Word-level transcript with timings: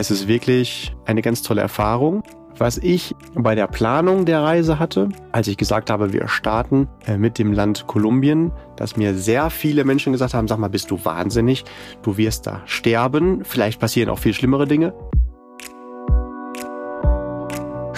Es 0.00 0.12
ist 0.12 0.28
wirklich 0.28 0.94
eine 1.06 1.22
ganz 1.22 1.42
tolle 1.42 1.60
Erfahrung. 1.60 2.22
Was 2.56 2.78
ich 2.78 3.16
bei 3.34 3.56
der 3.56 3.66
Planung 3.66 4.26
der 4.26 4.44
Reise 4.44 4.78
hatte, 4.78 5.08
als 5.32 5.48
ich 5.48 5.56
gesagt 5.56 5.90
habe, 5.90 6.12
wir 6.12 6.28
starten 6.28 6.86
äh, 7.08 7.18
mit 7.18 7.36
dem 7.36 7.52
Land 7.52 7.88
Kolumbien, 7.88 8.52
dass 8.76 8.96
mir 8.96 9.14
sehr 9.14 9.50
viele 9.50 9.84
Menschen 9.84 10.12
gesagt 10.12 10.34
haben, 10.34 10.46
sag 10.46 10.58
mal, 10.58 10.70
bist 10.70 10.92
du 10.92 11.04
wahnsinnig, 11.04 11.64
du 12.02 12.16
wirst 12.16 12.46
da 12.46 12.62
sterben, 12.64 13.44
vielleicht 13.44 13.80
passieren 13.80 14.08
auch 14.08 14.20
viel 14.20 14.34
schlimmere 14.34 14.68
Dinge. 14.68 14.94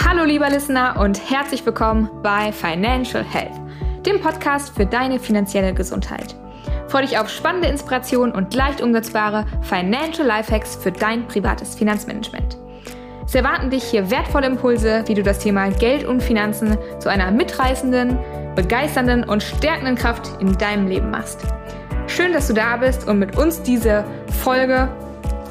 Hallo 0.02 0.24
lieber 0.24 0.48
Listener 0.48 0.98
und 0.98 1.20
herzlich 1.30 1.66
willkommen 1.66 2.08
bei 2.22 2.50
Financial 2.50 3.22
Health, 3.22 3.60
dem 4.06 4.22
Podcast 4.22 4.74
für 4.74 4.86
deine 4.86 5.18
finanzielle 5.18 5.74
Gesundheit. 5.74 6.39
Freue 6.90 7.02
dich 7.02 7.18
auf 7.18 7.30
spannende 7.30 7.68
Inspirationen 7.68 8.34
und 8.34 8.52
leicht 8.52 8.82
umsetzbare 8.82 9.46
Financial 9.62 10.26
Lifehacks 10.26 10.74
für 10.74 10.90
dein 10.90 11.28
privates 11.28 11.76
Finanzmanagement. 11.76 12.58
Es 13.24 13.32
erwarten 13.32 13.70
dich 13.70 13.84
hier 13.84 14.10
wertvolle 14.10 14.48
Impulse, 14.48 15.04
wie 15.06 15.14
du 15.14 15.22
das 15.22 15.38
Thema 15.38 15.68
Geld 15.68 16.04
und 16.04 16.20
Finanzen 16.20 16.76
zu 16.98 17.08
einer 17.08 17.30
mitreißenden, 17.30 18.18
begeisternden 18.56 19.22
und 19.22 19.40
stärkenden 19.40 19.94
Kraft 19.94 20.32
in 20.40 20.58
deinem 20.58 20.88
Leben 20.88 21.12
machst. 21.12 21.38
Schön, 22.08 22.32
dass 22.32 22.48
du 22.48 22.54
da 22.54 22.76
bist 22.78 23.06
und 23.06 23.20
mit 23.20 23.38
uns 23.38 23.62
diese 23.62 24.04
Folge, 24.42 24.88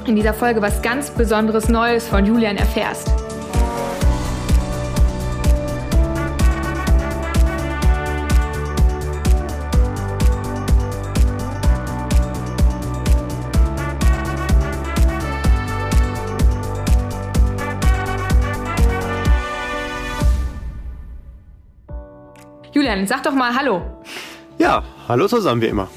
in 0.07 0.17
dieser 0.17 0.33
Folge 0.33 0.61
was 0.61 0.81
ganz 0.81 1.09
Besonderes 1.09 1.69
Neues 1.69 2.05
von 2.05 2.25
Julian 2.25 2.57
erfährst. 2.57 3.13
Julian, 22.99 23.07
sag 23.07 23.23
doch 23.23 23.33
mal 23.33 23.55
Hallo. 23.55 23.81
Ja, 24.57 24.83
hallo 25.07 25.27
zusammen 25.27 25.61
wie 25.61 25.67
immer. 25.67 25.87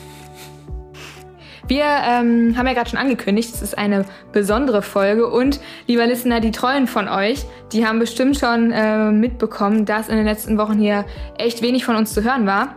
Wir 1.67 1.85
ähm, 1.85 2.55
haben 2.57 2.67
ja 2.67 2.75
gerade 2.75 2.91
schon 2.91 2.99
angekündigt, 2.99 3.53
es 3.53 3.61
ist 3.61 3.77
eine 3.77 4.05
besondere 4.31 4.83
Folge 4.83 5.29
und 5.29 5.59
lieber 5.89 6.07
Listener, 6.07 6.39
die 6.39 6.53
Treuen 6.53 6.87
von 6.87 7.09
euch, 7.09 7.45
die 7.73 7.85
haben 7.87 7.99
bestimmt 7.99 8.37
schon 8.37 8.71
äh, 8.71 9.11
mitbekommen, 9.11 9.85
dass 9.85 10.09
in 10.09 10.17
den 10.17 10.27
letzten 10.27 10.59
Wochen 10.59 10.79
hier 10.79 11.05
echt 11.39 11.61
wenig 11.63 11.85
von 11.85 11.97
uns 11.97 12.15
zu 12.15 12.23
hören 12.23 12.47
war. 12.47 12.77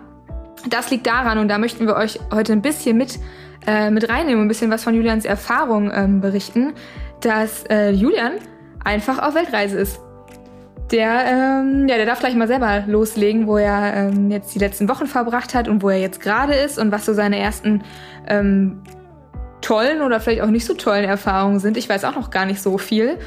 Das 0.69 0.89
liegt 0.89 1.05
daran 1.05 1.37
und 1.37 1.47
da 1.47 1.59
möchten 1.59 1.85
wir 1.85 1.95
euch 1.95 2.19
heute 2.33 2.53
ein 2.53 2.63
bisschen 2.63 2.97
mit, 2.97 3.19
äh, 3.67 3.91
mit 3.91 4.09
reinnehmen, 4.09 4.45
ein 4.45 4.47
bisschen 4.47 4.71
was 4.71 4.83
von 4.83 4.95
Julians 4.95 5.25
Erfahrung 5.25 5.91
ähm, 5.93 6.21
berichten, 6.21 6.73
dass 7.21 7.63
äh, 7.69 7.91
Julian 7.91 8.33
einfach 8.83 9.19
auf 9.19 9.35
Weltreise 9.35 9.77
ist. 9.77 9.99
Der, 10.91 11.25
ähm, 11.25 11.87
ja, 11.87 11.95
der 11.97 12.05
darf 12.05 12.19
gleich 12.19 12.35
mal 12.35 12.47
selber 12.47 12.83
loslegen, 12.87 13.47
wo 13.47 13.57
er 13.57 13.93
ähm, 13.95 14.29
jetzt 14.29 14.53
die 14.53 14.59
letzten 14.59 14.87
Wochen 14.87 15.07
verbracht 15.07 15.55
hat 15.55 15.67
und 15.67 15.81
wo 15.81 15.89
er 15.89 15.99
jetzt 15.99 16.21
gerade 16.21 16.53
ist 16.53 16.77
und 16.77 16.91
was 16.91 17.05
so 17.05 17.13
seine 17.13 17.39
ersten 17.39 17.83
ähm, 18.27 18.83
tollen 19.61 20.01
oder 20.01 20.19
vielleicht 20.19 20.41
auch 20.41 20.49
nicht 20.49 20.65
so 20.65 20.75
tollen 20.75 21.05
Erfahrungen 21.05 21.59
sind. 21.59 21.75
Ich 21.77 21.89
weiß 21.89 22.03
auch 22.03 22.15
noch 22.15 22.29
gar 22.29 22.45
nicht 22.45 22.61
so 22.61 22.77
viel. 22.77 23.17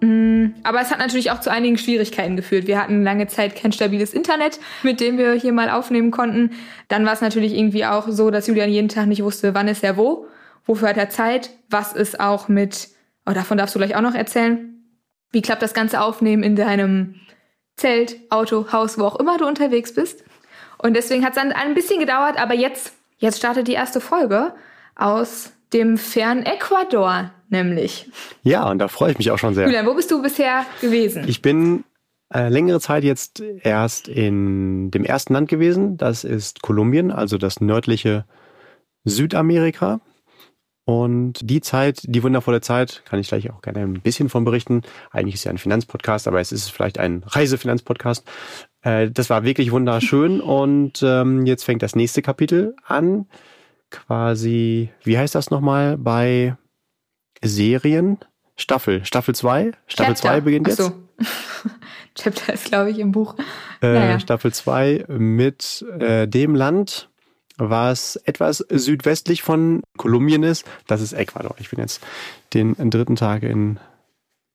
Mm, 0.00 0.48
aber 0.62 0.82
es 0.82 0.90
hat 0.90 0.98
natürlich 0.98 1.30
auch 1.30 1.40
zu 1.40 1.50
einigen 1.50 1.78
Schwierigkeiten 1.78 2.36
geführt. 2.36 2.66
Wir 2.66 2.80
hatten 2.80 3.02
lange 3.02 3.26
Zeit 3.26 3.56
kein 3.56 3.72
stabiles 3.72 4.12
Internet, 4.12 4.60
mit 4.82 5.00
dem 5.00 5.16
wir 5.16 5.32
hier 5.32 5.54
mal 5.54 5.70
aufnehmen 5.70 6.10
konnten. 6.10 6.50
Dann 6.88 7.06
war 7.06 7.14
es 7.14 7.22
natürlich 7.22 7.56
irgendwie 7.56 7.86
auch 7.86 8.06
so, 8.08 8.30
dass 8.30 8.46
Julian 8.46 8.68
jeden 8.68 8.88
Tag 8.88 9.06
nicht 9.06 9.22
wusste, 9.22 9.54
wann 9.54 9.66
ist 9.66 9.82
er 9.82 9.96
wo, 9.96 10.26
wofür 10.66 10.90
hat 10.90 10.98
er 10.98 11.08
Zeit, 11.08 11.50
was 11.70 11.94
ist 11.94 12.20
auch 12.20 12.48
mit, 12.48 12.88
oh, 13.26 13.32
davon 13.32 13.56
darfst 13.56 13.74
du 13.74 13.78
gleich 13.78 13.96
auch 13.96 14.02
noch 14.02 14.14
erzählen, 14.14 14.77
wie 15.32 15.42
klappt 15.42 15.62
das 15.62 15.74
ganze 15.74 16.00
Aufnehmen 16.00 16.42
in 16.42 16.56
deinem 16.56 17.16
Zelt, 17.76 18.16
Auto, 18.30 18.72
Haus, 18.72 18.98
wo 18.98 19.04
auch 19.04 19.16
immer 19.16 19.38
du 19.38 19.46
unterwegs 19.46 19.94
bist? 19.94 20.24
Und 20.78 20.94
deswegen 20.94 21.24
hat 21.24 21.36
es 21.36 21.42
dann 21.42 21.52
ein 21.52 21.74
bisschen 21.74 22.00
gedauert, 22.00 22.38
aber 22.38 22.54
jetzt, 22.54 22.92
jetzt 23.18 23.38
startet 23.38 23.68
die 23.68 23.72
erste 23.72 24.00
Folge 24.00 24.54
aus 24.94 25.52
dem 25.72 25.98
fernen 25.98 26.44
Ecuador, 26.44 27.30
nämlich. 27.48 28.10
Ja, 28.42 28.70
und 28.70 28.78
da 28.78 28.88
freue 28.88 29.12
ich 29.12 29.18
mich 29.18 29.30
auch 29.30 29.38
schon 29.38 29.54
sehr. 29.54 29.66
Julian, 29.66 29.86
wo 29.86 29.94
bist 29.94 30.10
du 30.10 30.22
bisher 30.22 30.64
gewesen? 30.80 31.24
Ich 31.26 31.42
bin 31.42 31.84
äh, 32.32 32.48
längere 32.48 32.80
Zeit 32.80 33.04
jetzt 33.04 33.40
erst 33.40 34.08
in 34.08 34.90
dem 34.90 35.04
ersten 35.04 35.34
Land 35.34 35.48
gewesen. 35.48 35.96
Das 35.96 36.24
ist 36.24 36.62
Kolumbien, 36.62 37.10
also 37.10 37.38
das 37.38 37.60
nördliche 37.60 38.24
Südamerika. 39.04 40.00
Und 40.88 41.34
die 41.42 41.60
Zeit, 41.60 42.00
die 42.04 42.22
wundervolle 42.22 42.62
Zeit, 42.62 43.02
kann 43.04 43.20
ich 43.20 43.28
gleich 43.28 43.50
auch 43.50 43.60
gerne 43.60 43.80
ein 43.80 44.00
bisschen 44.00 44.30
von 44.30 44.46
berichten. 44.46 44.80
Eigentlich 45.10 45.34
ist 45.34 45.44
ja 45.44 45.50
ein 45.50 45.58
Finanzpodcast, 45.58 46.26
aber 46.26 46.40
es 46.40 46.50
ist 46.50 46.70
vielleicht 46.70 46.98
ein 46.98 47.24
Reisefinanzpodcast. 47.26 48.26
Äh, 48.80 49.10
das 49.10 49.28
war 49.28 49.44
wirklich 49.44 49.70
wunderschön 49.70 50.40
und 50.40 51.02
ähm, 51.02 51.44
jetzt 51.44 51.64
fängt 51.64 51.82
das 51.82 51.94
nächste 51.94 52.22
Kapitel 52.22 52.74
an. 52.86 53.26
Quasi, 53.90 54.88
wie 55.04 55.18
heißt 55.18 55.34
das 55.34 55.50
nochmal 55.50 55.98
bei 55.98 56.56
Serien? 57.44 58.16
Staffel, 58.56 59.04
Staffel 59.04 59.34
2. 59.34 59.72
Staffel 59.88 60.16
2 60.16 60.40
beginnt 60.40 60.68
jetzt. 60.68 60.80
Ach 60.80 60.86
so. 60.86 60.94
Chapter 62.14 62.54
ist, 62.54 62.64
glaube 62.64 62.90
ich, 62.90 62.98
im 62.98 63.12
Buch. 63.12 63.34
Äh, 63.82 63.92
naja. 63.92 64.20
Staffel 64.20 64.54
2 64.54 65.04
mit 65.08 65.84
äh, 65.98 66.26
dem 66.26 66.54
Land, 66.54 67.07
was 67.58 68.16
etwas 68.24 68.58
südwestlich 68.68 69.42
von 69.42 69.82
Kolumbien 69.96 70.42
ist. 70.42 70.66
Das 70.86 71.00
ist 71.00 71.12
Ecuador. 71.12 71.54
Ich 71.58 71.70
bin 71.70 71.78
jetzt 71.78 72.02
den 72.54 72.74
dritten 72.90 73.16
Tag 73.16 73.42
in 73.42 73.78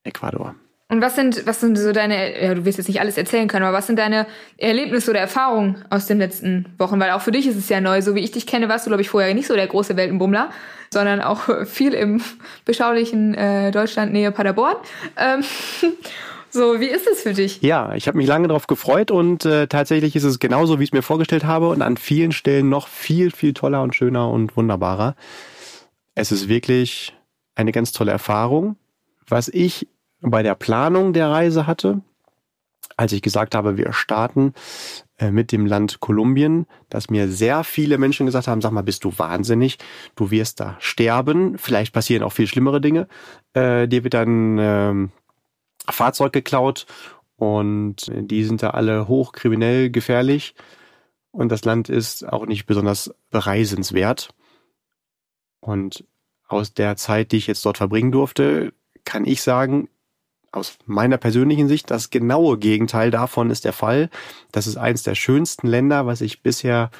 Ecuador. 0.04 0.54
Und 0.88 1.00
was 1.00 1.16
sind, 1.16 1.46
was 1.46 1.60
sind 1.60 1.76
so 1.76 1.92
deine, 1.92 2.40
ja, 2.40 2.54
du 2.54 2.64
wirst 2.64 2.78
jetzt 2.78 2.88
nicht 2.88 3.00
alles 3.00 3.16
erzählen 3.16 3.48
können, 3.48 3.64
aber 3.64 3.76
was 3.76 3.86
sind 3.86 3.98
deine 3.98 4.26
Erlebnisse 4.58 5.10
oder 5.10 5.20
Erfahrungen 5.20 5.82
aus 5.88 6.06
den 6.06 6.18
letzten 6.18 6.66
Wochen? 6.78 7.00
Weil 7.00 7.10
auch 7.12 7.22
für 7.22 7.32
dich 7.32 7.46
ist 7.46 7.56
es 7.56 7.68
ja 7.68 7.80
neu. 7.80 8.02
So 8.02 8.14
wie 8.14 8.20
ich 8.20 8.32
dich 8.32 8.46
kenne, 8.46 8.68
warst 8.68 8.86
du, 8.86 8.90
glaube 8.90 9.00
ich, 9.00 9.08
vorher 9.08 9.34
nicht 9.34 9.46
so 9.46 9.54
der 9.54 9.66
große 9.66 9.96
Weltenbummler, 9.96 10.50
sondern 10.92 11.20
auch 11.22 11.48
viel 11.64 11.94
im 11.94 12.22
beschaulichen 12.64 13.34
äh, 13.34 13.70
Deutschland 13.70 14.12
Nähe 14.12 14.30
Paderborn. 14.30 14.76
Ähm, 15.16 15.42
So, 16.54 16.78
wie 16.78 16.86
ist 16.86 17.08
es 17.08 17.22
für 17.22 17.32
dich? 17.32 17.62
Ja, 17.62 17.96
ich 17.96 18.06
habe 18.06 18.16
mich 18.16 18.28
lange 18.28 18.46
darauf 18.46 18.68
gefreut 18.68 19.10
und 19.10 19.44
äh, 19.44 19.66
tatsächlich 19.66 20.14
ist 20.14 20.22
es 20.22 20.38
genauso, 20.38 20.78
wie 20.78 20.84
ich 20.84 20.90
es 20.90 20.92
mir 20.92 21.02
vorgestellt 21.02 21.42
habe 21.42 21.68
und 21.68 21.82
an 21.82 21.96
vielen 21.96 22.30
Stellen 22.30 22.68
noch 22.68 22.86
viel, 22.86 23.32
viel 23.32 23.54
toller 23.54 23.82
und 23.82 23.92
schöner 23.96 24.30
und 24.30 24.56
wunderbarer. 24.56 25.16
Es 26.14 26.30
ist 26.30 26.46
wirklich 26.46 27.12
eine 27.56 27.72
ganz 27.72 27.90
tolle 27.90 28.12
Erfahrung. 28.12 28.76
Was 29.26 29.48
ich 29.48 29.88
bei 30.20 30.44
der 30.44 30.54
Planung 30.54 31.12
der 31.12 31.28
Reise 31.28 31.66
hatte, 31.66 32.02
als 32.96 33.10
ich 33.10 33.22
gesagt 33.22 33.56
habe, 33.56 33.76
wir 33.76 33.92
starten 33.92 34.54
äh, 35.18 35.32
mit 35.32 35.50
dem 35.50 35.66
Land 35.66 35.98
Kolumbien, 35.98 36.66
dass 36.88 37.10
mir 37.10 37.26
sehr 37.26 37.64
viele 37.64 37.98
Menschen 37.98 38.26
gesagt 38.26 38.46
haben, 38.46 38.60
sag 38.60 38.70
mal, 38.70 38.84
bist 38.84 39.02
du 39.02 39.12
wahnsinnig, 39.18 39.78
du 40.14 40.30
wirst 40.30 40.60
da 40.60 40.76
sterben, 40.78 41.58
vielleicht 41.58 41.92
passieren 41.92 42.22
auch 42.22 42.32
viel 42.32 42.46
schlimmere 42.46 42.80
Dinge, 42.80 43.08
äh, 43.54 43.88
dir 43.88 44.04
wird 44.04 44.14
dann 44.14 44.58
ähm, 44.60 45.10
Fahrzeug 45.88 46.32
geklaut 46.32 46.86
und 47.36 48.10
die 48.14 48.44
sind 48.44 48.62
da 48.62 48.70
alle 48.70 49.08
hochkriminell 49.08 49.90
gefährlich 49.90 50.54
und 51.34 51.50
das 51.50 51.64
Land 51.64 51.88
ist 51.88 52.26
auch 52.26 52.46
nicht 52.46 52.66
besonders 52.66 53.12
bereisenswert. 53.30 54.28
Und 55.60 56.04
aus 56.46 56.74
der 56.74 56.96
Zeit, 56.96 57.32
die 57.32 57.38
ich 57.38 57.48
jetzt 57.48 57.64
dort 57.66 57.78
verbringen 57.78 58.12
durfte, 58.12 58.72
kann 59.04 59.24
ich 59.24 59.42
sagen, 59.42 59.88
aus 60.52 60.78
meiner 60.86 61.18
persönlichen 61.18 61.66
Sicht, 61.66 61.90
das 61.90 62.10
genaue 62.10 62.58
Gegenteil 62.58 63.10
davon 63.10 63.50
ist 63.50 63.64
der 63.64 63.72
Fall. 63.72 64.10
Das 64.52 64.68
ist 64.68 64.76
eins 64.76 65.02
der 65.02 65.16
schönsten 65.16 65.66
Länder, 65.66 66.06
was 66.06 66.20
ich 66.20 66.42
bisher 66.42 66.90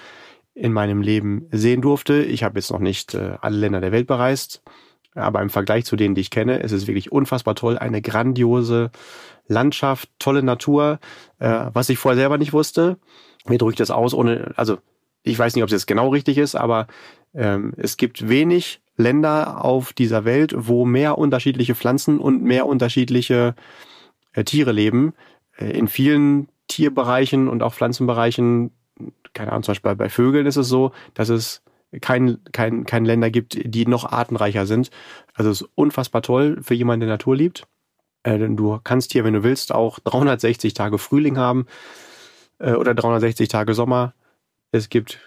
in 0.54 0.72
meinem 0.72 1.00
Leben 1.00 1.46
sehen 1.52 1.80
durfte. 1.80 2.24
Ich 2.24 2.42
habe 2.42 2.58
jetzt 2.58 2.72
noch 2.72 2.80
nicht 2.80 3.14
äh, 3.14 3.36
alle 3.40 3.58
Länder 3.58 3.80
der 3.80 3.92
Welt 3.92 4.08
bereist, 4.08 4.62
aber 5.14 5.42
im 5.42 5.50
Vergleich 5.50 5.84
zu 5.84 5.96
denen, 5.96 6.14
die 6.14 6.20
ich 6.20 6.30
kenne, 6.30 6.58
ist 6.58 6.72
es 6.72 6.86
wirklich 6.86 7.12
unfassbar 7.12 7.54
toll. 7.54 7.78
Eine 7.78 8.02
grandiose 8.02 8.90
Landschaft, 9.46 10.08
tolle 10.18 10.42
Natur, 10.42 10.98
äh, 11.38 11.66
was 11.72 11.88
ich 11.88 11.98
vorher 11.98 12.18
selber 12.18 12.38
nicht 12.38 12.52
wusste. 12.52 12.98
Mir 13.46 13.58
drückt 13.58 13.80
das 13.80 13.90
aus, 13.90 14.14
ohne, 14.14 14.52
also 14.56 14.78
ich 15.22 15.38
weiß 15.38 15.54
nicht, 15.54 15.62
ob 15.62 15.68
es 15.68 15.72
jetzt 15.72 15.86
genau 15.86 16.08
richtig 16.08 16.38
ist, 16.38 16.54
aber 16.54 16.86
ähm, 17.34 17.72
es 17.76 17.96
gibt 17.96 18.28
wenig 18.28 18.80
Länder 18.96 19.64
auf 19.64 19.92
dieser 19.92 20.24
Welt, 20.24 20.54
wo 20.56 20.84
mehr 20.84 21.18
unterschiedliche 21.18 21.74
Pflanzen 21.74 22.18
und 22.20 22.42
mehr 22.42 22.66
unterschiedliche 22.66 23.54
äh, 24.32 24.44
Tiere 24.44 24.72
leben. 24.72 25.14
Äh, 25.56 25.70
in 25.70 25.88
vielen 25.88 26.48
Tierbereichen 26.68 27.48
und 27.48 27.62
auch 27.62 27.74
Pflanzenbereichen, 27.74 28.70
keine 29.32 29.52
Ahnung, 29.52 29.64
zum 29.64 29.72
Beispiel 29.72 29.96
bei 29.96 30.08
Vögeln 30.08 30.46
ist 30.46 30.56
es 30.56 30.68
so, 30.68 30.92
dass 31.14 31.28
es 31.28 31.62
kein, 32.00 32.38
kein, 32.52 32.84
kein 32.84 33.04
Länder 33.04 33.30
gibt, 33.30 33.58
die 33.62 33.86
noch 33.86 34.10
artenreicher 34.10 34.66
sind. 34.66 34.90
Also 35.34 35.50
es 35.50 35.62
ist 35.62 35.68
unfassbar 35.74 36.22
toll 36.22 36.58
für 36.62 36.74
jemanden, 36.74 37.00
der 37.06 37.10
Natur 37.10 37.36
liebt. 37.36 37.66
Äh, 38.22 38.38
denn 38.38 38.56
du 38.56 38.80
kannst 38.82 39.12
hier, 39.12 39.24
wenn 39.24 39.34
du 39.34 39.42
willst, 39.42 39.72
auch 39.72 39.98
360 40.00 40.74
Tage 40.74 40.98
Frühling 40.98 41.36
haben 41.36 41.66
äh, 42.58 42.72
oder 42.72 42.94
360 42.94 43.48
Tage 43.48 43.74
Sommer. 43.74 44.14
Es 44.72 44.88
gibt 44.88 45.20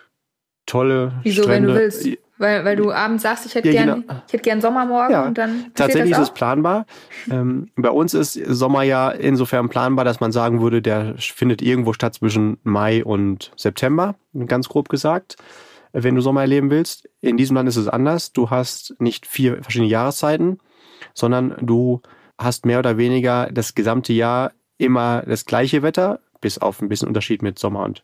tolle 0.65 1.13
Wieso, 1.23 1.43
Strände. 1.43 1.69
wenn 1.69 1.75
du 1.75 1.79
willst? 1.79 2.07
Weil, 2.39 2.65
weil 2.65 2.75
du 2.75 2.91
abends 2.91 3.23
sagst, 3.23 3.47
ich 3.47 3.55
hätte 3.55 3.69
ja, 3.71 3.83
gern, 3.83 4.01
genau. 4.01 4.21
ich 4.27 4.33
hätte 4.33 4.43
gern 4.43 4.61
Sommermorgen 4.61 5.11
ja, 5.11 5.25
und 5.25 5.37
dann. 5.39 5.71
Tatsächlich 5.73 6.11
ist 6.11 6.19
es 6.19 6.31
planbar. 6.31 6.85
Ähm, 7.31 7.71
bei 7.75 7.89
uns 7.89 8.13
ist 8.13 8.33
Sommer 8.33 8.83
ja 8.83 9.09
insofern 9.09 9.69
planbar, 9.69 10.05
dass 10.05 10.19
man 10.19 10.31
sagen 10.31 10.61
würde, 10.61 10.83
der 10.83 11.15
findet 11.17 11.63
irgendwo 11.63 11.93
statt 11.93 12.13
zwischen 12.13 12.59
Mai 12.63 13.03
und 13.03 13.51
September, 13.55 14.15
ganz 14.45 14.69
grob 14.69 14.87
gesagt, 14.87 15.37
wenn 15.93 16.15
du 16.15 16.21
Sommer 16.21 16.41
erleben 16.41 16.69
willst. 16.69 17.09
In 17.21 17.37
diesem 17.37 17.55
Land 17.55 17.69
ist 17.69 17.77
es 17.77 17.87
anders. 17.87 18.33
Du 18.33 18.49
hast 18.49 18.95
nicht 18.99 19.25
vier 19.25 19.61
verschiedene 19.63 19.89
Jahreszeiten, 19.89 20.59
sondern 21.13 21.55
du 21.61 22.01
hast 22.37 22.65
mehr 22.65 22.79
oder 22.79 22.97
weniger 22.97 23.49
das 23.51 23.75
gesamte 23.75 24.13
Jahr 24.13 24.51
immer 24.77 25.23
das 25.23 25.45
gleiche 25.45 25.81
Wetter, 25.81 26.19
bis 26.41 26.57
auf 26.59 26.81
ein 26.81 26.89
bisschen 26.89 27.07
Unterschied 27.07 27.41
mit 27.41 27.57
Sommer 27.57 27.83
und 27.83 28.03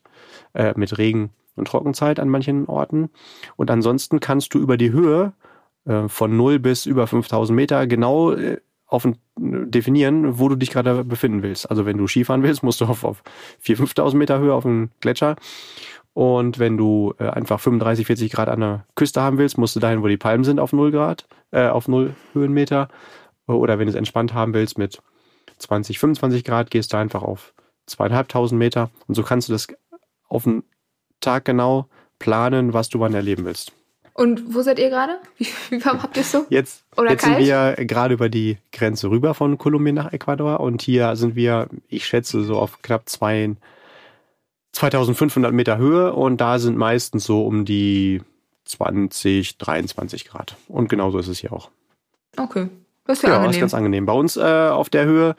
äh, 0.53 0.73
mit 0.75 0.97
Regen 0.97 1.31
und 1.55 1.67
Trockenzeit 1.67 2.19
an 2.19 2.29
manchen 2.29 2.65
Orten. 2.65 3.09
Und 3.55 3.69
ansonsten 3.69 4.19
kannst 4.19 4.53
du 4.53 4.59
über 4.59 4.77
die 4.77 4.91
Höhe 4.91 5.33
äh, 5.85 6.07
von 6.07 6.35
0 6.35 6.59
bis 6.59 6.85
über 6.85 7.07
5000 7.07 7.55
Meter 7.55 7.85
genau 7.87 8.31
äh, 8.31 8.57
auf, 8.87 9.07
definieren, 9.35 10.39
wo 10.39 10.49
du 10.49 10.55
dich 10.55 10.69
gerade 10.69 11.03
befinden 11.03 11.41
willst. 11.41 11.69
Also 11.69 11.85
wenn 11.85 11.97
du 11.97 12.07
Skifahren 12.07 12.43
willst, 12.43 12.63
musst 12.63 12.81
du 12.81 12.85
auf, 12.85 13.03
auf 13.03 13.23
4.000, 13.63 13.95
5.000 13.95 14.15
Meter 14.15 14.39
Höhe 14.39 14.53
auf 14.53 14.63
dem 14.63 14.91
Gletscher. 15.01 15.35
Und 16.13 16.59
wenn 16.59 16.77
du 16.77 17.13
äh, 17.17 17.27
einfach 17.27 17.59
35, 17.59 18.05
40 18.05 18.31
Grad 18.31 18.49
an 18.49 18.59
der 18.59 18.85
Küste 18.95 19.21
haben 19.21 19.37
willst, 19.37 19.57
musst 19.57 19.75
du 19.75 19.79
dahin, 19.79 20.03
wo 20.03 20.07
die 20.07 20.17
Palmen 20.17 20.43
sind, 20.43 20.59
auf 20.59 20.73
0 20.73 20.91
Grad, 20.91 21.25
äh, 21.51 21.67
auf 21.67 21.87
0 21.87 22.13
Höhenmeter. 22.33 22.87
Oder 23.47 23.79
wenn 23.79 23.87
du 23.87 23.91
es 23.91 23.97
entspannt 23.97 24.33
haben 24.33 24.53
willst 24.53 24.77
mit 24.77 25.01
20, 25.57 25.99
25 25.99 26.43
Grad, 26.43 26.69
gehst 26.69 26.93
du 26.93 26.97
einfach 26.97 27.23
auf 27.23 27.53
zweieinhalbtausend 27.87 28.59
Meter. 28.59 28.89
Und 29.07 29.15
so 29.15 29.23
kannst 29.23 29.49
du 29.49 29.53
das 29.53 29.67
auf 30.29 30.43
den 30.43 30.63
Tag 31.19 31.45
genau 31.45 31.87
planen, 32.19 32.73
was 32.73 32.89
du 32.89 32.99
wann 32.99 33.13
erleben 33.13 33.45
willst. 33.45 33.73
Und 34.13 34.53
wo 34.53 34.61
seid 34.61 34.77
ihr 34.77 34.89
gerade? 34.89 35.17
Wie, 35.37 35.47
wie 35.69 35.83
warm 35.83 36.03
habt 36.03 36.15
ihr 36.17 36.21
es 36.21 36.31
so? 36.31 36.45
Jetzt, 36.49 36.83
Oder 36.95 37.11
jetzt 37.11 37.23
sind 37.23 37.39
wir 37.39 37.75
gerade 37.79 38.13
über 38.13 38.29
die 38.29 38.57
Grenze 38.71 39.09
rüber 39.09 39.33
von 39.33 39.57
Kolumbien 39.57 39.95
nach 39.95 40.13
Ecuador 40.13 40.59
und 40.59 40.83
hier 40.83 41.15
sind 41.15 41.35
wir, 41.35 41.67
ich 41.87 42.05
schätze, 42.05 42.43
so 42.43 42.57
auf 42.57 42.81
knapp 42.83 43.09
zwei, 43.09 43.55
2500 44.73 45.53
Meter 45.53 45.77
Höhe 45.77 46.13
und 46.13 46.41
da 46.41 46.59
sind 46.59 46.77
meistens 46.77 47.23
so 47.23 47.45
um 47.45 47.65
die 47.65 48.21
20, 48.65 49.57
23 49.57 50.25
Grad. 50.25 50.55
Und 50.67 50.89
genauso 50.89 51.19
ist 51.19 51.27
es 51.27 51.39
hier 51.39 51.53
auch. 51.53 51.69
Okay. 52.37 52.69
Das 53.05 53.17
ist 53.17 53.23
ja, 53.23 53.29
ja 53.29 53.35
angenehm. 53.35 53.51
ist 53.51 53.59
ganz 53.59 53.73
angenehm. 53.73 54.05
Bei 54.05 54.13
uns 54.13 54.37
äh, 54.37 54.41
auf 54.41 54.89
der 54.89 55.05
Höhe 55.05 55.35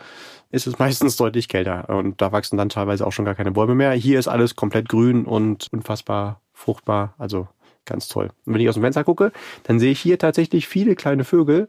ist 0.51 0.67
es 0.67 0.79
meistens 0.79 1.17
deutlich 1.17 1.49
kälter 1.49 1.89
und 1.89 2.21
da 2.21 2.33
wachsen 2.33 2.57
dann 2.57 2.69
teilweise 2.69 3.07
auch 3.07 3.13
schon 3.13 3.25
gar 3.25 3.35
keine 3.35 3.53
Bäume 3.53 3.75
mehr. 3.75 3.93
Hier 3.93 4.19
ist 4.19 4.29
alles 4.29 4.57
komplett 4.57 4.89
grün 4.89 5.25
und 5.25 5.69
unfassbar 5.73 6.41
fruchtbar, 6.53 7.15
also 7.19 7.49
ganz 7.87 8.09
toll. 8.09 8.31
Und 8.47 8.55
wenn 8.55 8.61
ich 8.61 8.69
aus 8.69 8.75
dem 8.75 8.83
Fenster 8.83 9.05
gucke, 9.05 9.33
dann 9.65 9.79
sehe 9.79 9.93
ich 9.93 10.01
hier 10.01 10.19
tatsächlich 10.19 10.69
viele 10.69 10.95
kleine 10.95 11.25
Vögel 11.25 11.69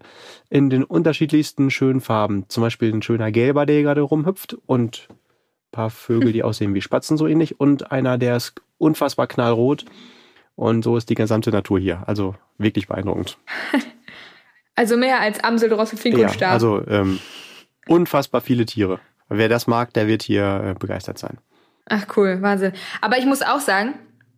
in 0.50 0.70
den 0.70 0.84
unterschiedlichsten 0.84 1.72
schönen 1.72 2.00
Farben. 2.00 2.46
Zum 2.48 2.62
Beispiel 2.62 2.94
ein 2.94 3.02
schöner 3.02 3.32
Gelber, 3.32 3.66
der 3.66 3.76
hier 3.76 3.84
gerade 3.84 4.02
rumhüpft 4.02 4.56
und 4.66 5.10
paar 5.76 5.90
Vögel, 5.90 6.32
die 6.32 6.44
aussehen 6.44 6.74
wie 6.74 6.82
Spatzen 6.82 7.18
so 7.18 7.28
ähnlich 7.28 7.60
und 7.60 7.92
einer, 7.92 8.18
der 8.18 8.38
ist 8.38 8.62
unfassbar 8.78 9.28
knallrot. 9.28 9.86
Und 10.56 10.84
so 10.84 10.96
ist 10.96 11.10
die 11.10 11.16
gesamte 11.16 11.52
Natur 11.52 11.80
hier. 11.80 12.04
Also 12.08 12.36
wirklich 12.58 12.88
beeindruckend. 12.88 13.38
Also 14.78 14.98
mehr 14.98 15.22
als 15.22 15.42
Amsel, 15.42 15.70
Drossel, 15.70 15.98
Fink 15.98 16.18
ja, 16.18 16.28
und 16.28 16.34
Star. 16.34 16.52
Also 16.52 16.86
ähm, 16.90 17.20
unfassbar 17.88 18.42
viele 18.42 18.66
Tiere. 18.66 19.00
Wer 19.30 19.48
das 19.48 19.68
mag, 19.68 19.94
der 19.94 20.08
wird 20.08 20.22
hier 20.22 20.66
äh, 20.66 20.74
begeistert 20.78 21.18
sein. 21.18 21.38
Ach 21.86 22.06
cool, 22.18 22.42
Wahnsinn. 22.42 22.74
Aber 23.00 23.18
ich 23.18 23.26
muss 23.26 23.42
auch 23.42 23.62
sagen, 23.62 23.94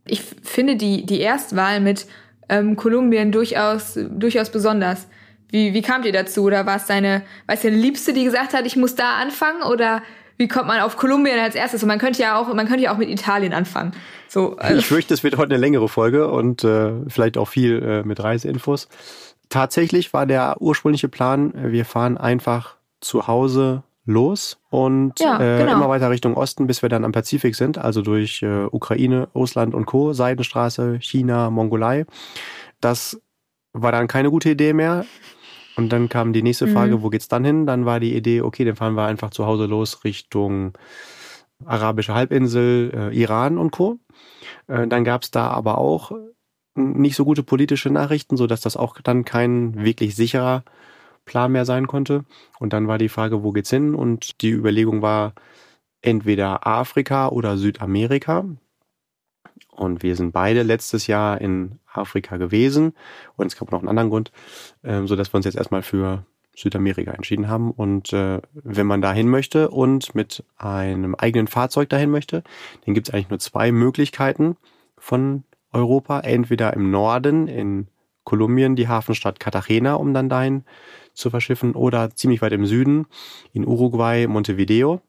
ich 0.05 0.21
finde 0.21 0.75
die, 0.75 1.07
die 1.07 1.21
Erstwahl 1.21 1.79
mit 1.79 2.05
ähm, 2.49 2.75
Kolumbien 2.75 3.31
durchaus, 3.31 3.97
durchaus 4.11 4.51
besonders. 4.51 5.07
Wie, 5.49 5.73
wie 5.73 5.81
kamt 5.81 6.05
ihr 6.05 6.13
dazu? 6.13 6.43
Oder 6.43 6.67
war 6.67 6.75
es 6.75 6.85
deine, 6.85 7.23
weiß 7.47 7.63
deine 7.63 7.77
Liebste, 7.77 8.13
die 8.13 8.23
gesagt 8.23 8.53
hat, 8.53 8.67
ich 8.67 8.75
muss 8.75 8.93
da 8.93 9.15
anfangen? 9.15 9.63
Oder 9.63 10.03
wie 10.37 10.47
kommt 10.47 10.67
man 10.67 10.81
auf 10.81 10.97
Kolumbien 10.97 11.39
als 11.39 11.55
erstes? 11.55 11.81
Und 11.83 11.87
man 11.87 11.99
könnte 11.99 12.21
ja 12.21 12.37
auch, 12.37 12.53
man 12.53 12.67
könnte 12.67 12.83
ja 12.83 12.93
auch 12.93 12.97
mit 12.97 13.09
Italien 13.09 13.53
anfangen. 13.53 13.91
So, 14.27 14.55
also. 14.57 14.77
Ich 14.77 14.85
fürchte, 14.85 15.13
es 15.13 15.23
wird 15.23 15.37
heute 15.37 15.53
eine 15.53 15.61
längere 15.61 15.89
Folge 15.89 16.29
und 16.29 16.63
äh, 16.63 16.91
vielleicht 17.07 17.37
auch 17.37 17.47
viel 17.47 17.81
äh, 17.81 18.03
mit 18.03 18.21
Reiseinfos. 18.21 18.87
Tatsächlich 19.49 20.13
war 20.13 20.25
der 20.25 20.57
ursprüngliche 20.59 21.09
Plan, 21.09 21.53
äh, 21.55 21.71
wir 21.71 21.85
fahren 21.85 22.17
einfach 22.17 22.75
zu 22.99 23.27
Hause 23.27 23.83
los 24.05 24.57
und 24.69 25.19
ja, 25.19 25.39
äh, 25.39 25.59
genau. 25.59 25.73
immer 25.73 25.89
weiter 25.89 26.09
Richtung 26.09 26.35
Osten, 26.35 26.65
bis 26.65 26.81
wir 26.81 26.89
dann 26.89 27.03
am 27.03 27.11
Pazifik 27.11 27.55
sind, 27.55 27.77
also 27.77 28.01
durch 28.01 28.41
äh, 28.41 28.65
Ukraine, 28.71 29.27
Russland 29.35 29.75
und 29.75 29.85
Co., 29.85 30.13
Seidenstraße, 30.13 30.99
China, 31.01 31.49
Mongolei. 31.49 32.05
Das 32.79 33.19
war 33.73 33.91
dann 33.91 34.07
keine 34.07 34.31
gute 34.31 34.49
Idee 34.49 34.73
mehr. 34.73 35.05
Und 35.77 35.89
dann 35.89 36.09
kam 36.09 36.33
die 36.33 36.41
nächste 36.41 36.67
Frage, 36.67 36.97
mhm. 36.97 37.01
wo 37.03 37.09
geht's 37.09 37.27
dann 37.27 37.45
hin? 37.45 37.67
Dann 37.67 37.85
war 37.85 37.99
die 37.99 38.15
Idee, 38.15 38.41
okay, 38.41 38.65
dann 38.65 38.75
fahren 38.75 38.95
wir 38.95 39.05
einfach 39.05 39.29
zu 39.29 39.45
Hause 39.45 39.67
los 39.67 40.03
Richtung 40.03 40.73
arabische 41.65 42.13
Halbinsel, 42.13 42.91
äh, 42.93 43.19
Iran 43.19 43.57
und 43.57 43.71
Co. 43.71 43.99
Äh, 44.67 44.87
dann 44.87 45.03
gab's 45.03 45.31
da 45.31 45.47
aber 45.49 45.77
auch 45.77 46.11
nicht 46.75 47.15
so 47.15 47.25
gute 47.25 47.43
politische 47.43 47.89
Nachrichten, 47.89 48.37
so 48.37 48.47
dass 48.47 48.61
das 48.61 48.77
auch 48.77 48.99
dann 49.01 49.25
kein 49.25 49.83
wirklich 49.83 50.15
sicherer 50.15 50.63
Plan 51.25 51.51
mehr 51.51 51.65
sein 51.65 51.87
konnte. 51.87 52.25
Und 52.59 52.73
dann 52.73 52.87
war 52.87 52.97
die 52.97 53.09
Frage, 53.09 53.43
wo 53.43 53.51
geht's 53.51 53.69
hin? 53.69 53.95
Und 53.95 54.41
die 54.41 54.51
Überlegung 54.51 55.01
war 55.01 55.33
entweder 56.01 56.65
Afrika 56.65 57.29
oder 57.29 57.57
Südamerika. 57.57 58.45
Und 59.77 60.03
wir 60.03 60.15
sind 60.15 60.31
beide 60.31 60.63
letztes 60.63 61.07
Jahr 61.07 61.39
in 61.39 61.79
Afrika 61.93 62.37
gewesen. 62.37 62.93
Und 63.35 63.47
es 63.47 63.57
gab 63.57 63.71
noch 63.71 63.79
einen 63.79 63.89
anderen 63.89 64.09
Grund, 64.09 64.31
äh, 64.83 65.05
so 65.05 65.15
dass 65.15 65.31
wir 65.31 65.37
uns 65.37 65.45
jetzt 65.45 65.57
erstmal 65.57 65.83
für 65.83 66.25
Südamerika 66.55 67.11
entschieden 67.11 67.47
haben. 67.47 67.71
Und 67.71 68.11
äh, 68.11 68.41
wenn 68.53 68.87
man 68.87 69.01
dahin 69.01 69.29
möchte 69.29 69.69
und 69.69 70.15
mit 70.15 70.43
einem 70.57 71.13
eigenen 71.15 71.47
Fahrzeug 71.47 71.89
dahin 71.89 72.09
möchte, 72.09 72.43
dann 72.85 72.95
gibt 72.95 73.07
es 73.07 73.13
eigentlich 73.13 73.29
nur 73.29 73.39
zwei 73.39 73.71
Möglichkeiten 73.71 74.57
von 74.97 75.43
Europa. 75.71 76.21
Entweder 76.21 76.73
im 76.73 76.89
Norden 76.89 77.47
in 77.47 77.87
Kolumbien 78.23 78.75
die 78.75 78.87
Hafenstadt 78.87 79.39
Cartagena, 79.39 79.93
um 79.93 80.13
dann 80.13 80.29
dahin 80.29 80.63
zu 81.13 81.29
verschiffen, 81.29 81.73
oder 81.73 82.15
ziemlich 82.15 82.41
weit 82.41 82.51
im 82.51 82.65
Süden 82.65 83.05
in 83.53 83.65
Uruguay, 83.65 84.25
Montevideo. 84.27 85.01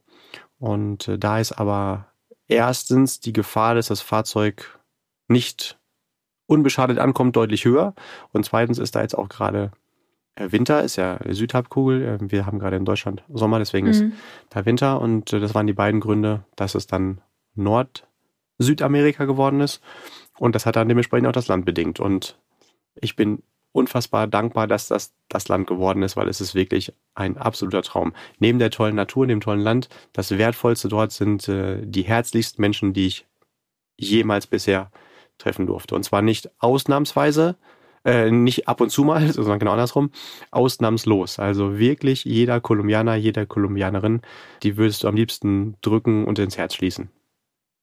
Und 0.59 1.09
äh, 1.09 1.19
da 1.19 1.38
ist 1.41 1.53
aber 1.53 2.08
erstens 2.49 3.21
die 3.21 3.33
Gefahr, 3.33 3.75
dass 3.75 3.89
das 3.89 4.00
Fahrzeug 4.00 4.79
nicht 5.29 5.79
unbeschadet 6.47 6.99
ankommt, 6.99 7.37
deutlich 7.37 7.65
höher. 7.65 7.95
Und 8.33 8.45
zweitens 8.45 8.79
ist 8.79 8.97
da 8.97 9.03
jetzt 9.03 9.17
auch 9.17 9.29
gerade 9.29 9.71
äh, 10.35 10.50
Winter, 10.50 10.83
ist 10.83 10.97
ja 10.97 11.19
Südhalbkugel. 11.29 12.03
Äh, 12.03 12.31
wir 12.31 12.47
haben 12.47 12.59
gerade 12.59 12.77
in 12.77 12.85
Deutschland 12.85 13.23
Sommer, 13.33 13.59
deswegen 13.59 13.87
mhm. 13.87 13.93
ist 13.93 14.05
da 14.49 14.64
Winter. 14.64 15.00
Und 15.00 15.33
das 15.33 15.55
waren 15.55 15.67
die 15.67 15.75
beiden 15.75 16.00
Gründe, 16.00 16.45
dass 16.57 16.75
es 16.75 16.87
dann 16.87 17.21
Nord-Südamerika 17.55 19.26
geworden 19.26 19.61
ist. 19.61 19.83
Und 20.38 20.55
das 20.55 20.67
hat 20.67 20.76
dann 20.76 20.88
dementsprechend 20.88 21.28
auch 21.28 21.33
das 21.33 21.49
Land 21.49 21.64
bedingt. 21.64 22.00
Und 22.00 22.38
ich 22.95 23.14
bin 23.14 23.43
unfassbar 23.73 24.27
dankbar, 24.27 24.67
dass 24.67 24.89
das 24.89 25.15
das 25.29 25.49
Land 25.49 25.67
geworden 25.67 26.03
ist, 26.03 26.17
weil 26.17 26.29
es 26.29 26.41
ist 26.41 26.55
wirklich 26.55 26.93
ein 27.15 27.37
absoluter 27.37 27.83
Traum. 27.83 28.15
Neben 28.39 28.59
der 28.59 28.71
tollen 28.71 28.97
Natur, 28.97 29.27
dem 29.27 29.41
tollen 29.41 29.61
Land, 29.61 29.89
das 30.13 30.37
Wertvollste 30.37 30.89
dort 30.89 31.13
sind 31.13 31.49
äh, 31.49 31.81
die 31.85 32.03
herzlichsten 32.03 32.61
Menschen, 32.61 32.93
die 32.93 33.07
ich 33.07 33.27
jemals 33.99 34.47
bisher 34.47 34.91
treffen 35.37 35.67
durfte. 35.67 35.95
Und 35.95 36.05
zwar 36.05 36.23
nicht 36.23 36.51
ausnahmsweise, 36.59 37.57
äh, 38.05 38.31
nicht 38.31 38.69
ab 38.69 38.81
und 38.81 38.91
zu 38.91 39.05
mal, 39.05 39.31
sondern 39.33 39.59
genau 39.59 39.73
andersrum, 39.73 40.11
ausnahmslos. 40.51 41.39
Also 41.39 41.79
wirklich 41.79 42.25
jeder 42.25 42.61
Kolumbianer, 42.61 43.17
jeder 43.17 43.47
Kolumbianerin, 43.47 44.23
die 44.63 44.77
würdest 44.77 45.05
du 45.05 45.09
am 45.09 45.17
liebsten 45.17 45.77
drücken 45.83 46.25
und 46.25 46.39
ins 46.39 46.57
Herz 46.57 46.75
schließen. 46.75 47.11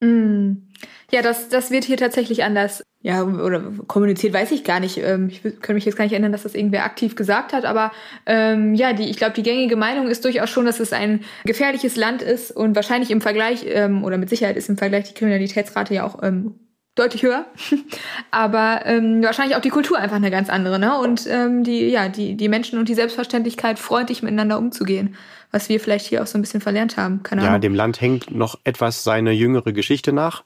Mm. 0.01 0.64
Ja, 1.11 1.21
das, 1.21 1.49
das 1.49 1.71
wird 1.71 1.83
hier 1.83 1.97
tatsächlich 1.97 2.43
anders. 2.43 2.83
Ja, 3.01 3.23
oder 3.23 3.61
kommuniziert, 3.85 4.33
weiß 4.33 4.51
ich 4.51 4.63
gar 4.63 4.79
nicht. 4.79 4.97
Ähm, 4.97 5.29
ich 5.29 5.43
kann 5.61 5.75
mich 5.75 5.85
jetzt 5.85 5.95
gar 5.95 6.05
nicht 6.05 6.13
erinnern, 6.13 6.31
dass 6.31 6.43
das 6.43 6.55
irgendwer 6.55 6.85
aktiv 6.85 7.15
gesagt 7.15 7.53
hat, 7.53 7.63
aber 7.63 7.91
ähm, 8.25 8.73
ja, 8.73 8.93
die, 8.93 9.09
ich 9.09 9.17
glaube, 9.17 9.33
die 9.33 9.43
gängige 9.43 9.75
Meinung 9.75 10.07
ist 10.07 10.25
durchaus 10.25 10.49
schon, 10.49 10.65
dass 10.65 10.79
es 10.79 10.91
ein 10.91 11.23
gefährliches 11.43 11.95
Land 11.97 12.23
ist 12.23 12.49
und 12.49 12.75
wahrscheinlich 12.75 13.11
im 13.11 13.21
Vergleich, 13.21 13.63
ähm, 13.67 14.03
oder 14.03 14.17
mit 14.17 14.29
Sicherheit 14.29 14.57
ist 14.57 14.69
im 14.69 14.77
Vergleich 14.77 15.03
die 15.03 15.13
Kriminalitätsrate 15.13 15.93
ja 15.93 16.03
auch 16.03 16.23
ähm, 16.23 16.55
deutlich 16.95 17.23
höher. 17.23 17.45
Aber 18.31 18.81
ähm, 18.85 19.21
wahrscheinlich 19.21 19.55
auch 19.55 19.61
die 19.61 19.69
Kultur 19.69 19.99
einfach 19.99 20.15
eine 20.15 20.31
ganz 20.31 20.49
andere, 20.49 20.79
ne? 20.79 20.97
Und 20.97 21.27
ähm, 21.29 21.63
die, 21.63 21.89
ja, 21.89 22.09
die, 22.09 22.35
die 22.35 22.49
Menschen 22.49 22.79
und 22.79 22.89
die 22.89 22.95
Selbstverständlichkeit, 22.95 23.77
freundlich 23.77 24.23
miteinander 24.23 24.57
umzugehen, 24.57 25.15
was 25.51 25.69
wir 25.69 25.79
vielleicht 25.79 26.07
hier 26.07 26.23
auch 26.23 26.27
so 26.27 26.37
ein 26.37 26.41
bisschen 26.41 26.61
verlernt 26.61 26.97
haben. 26.97 27.21
Keine 27.21 27.43
ja, 27.43 27.49
Ahnung. 27.49 27.61
dem 27.61 27.75
Land 27.75 28.01
hängt 28.01 28.33
noch 28.33 28.57
etwas 28.63 29.03
seine 29.03 29.31
jüngere 29.31 29.73
Geschichte 29.73 30.11
nach. 30.11 30.43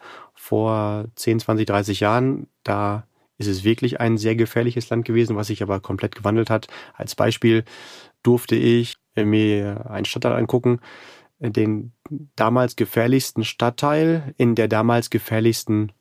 Vor 0.50 1.06
10, 1.14 1.42
20, 1.42 1.68
30 1.68 2.00
Jahren, 2.00 2.48
da 2.64 3.04
ist 3.38 3.46
es 3.46 3.64
wirklich 3.64 4.00
ein 4.00 4.18
sehr 4.18 4.36
gefährliches 4.36 4.90
Land 4.90 5.06
gewesen, 5.06 5.36
was 5.36 5.46
sich 5.46 5.62
aber 5.62 5.80
komplett 5.80 6.16
gewandelt 6.16 6.50
hat. 6.50 6.66
Als 6.96 7.14
Beispiel 7.14 7.64
durfte 8.24 8.56
ich 8.56 8.96
mir 9.16 9.86
einen 9.92 10.06
Stadtteil 10.06 10.34
angucken, 10.34 10.80
den 11.38 11.92
damals 12.36 12.76
gefährlichsten 12.76 13.44
Stadtteil 13.44 14.34
in 14.38 14.56
der 14.56 14.68
damals 14.68 15.12
gefährlichsten 15.12 15.92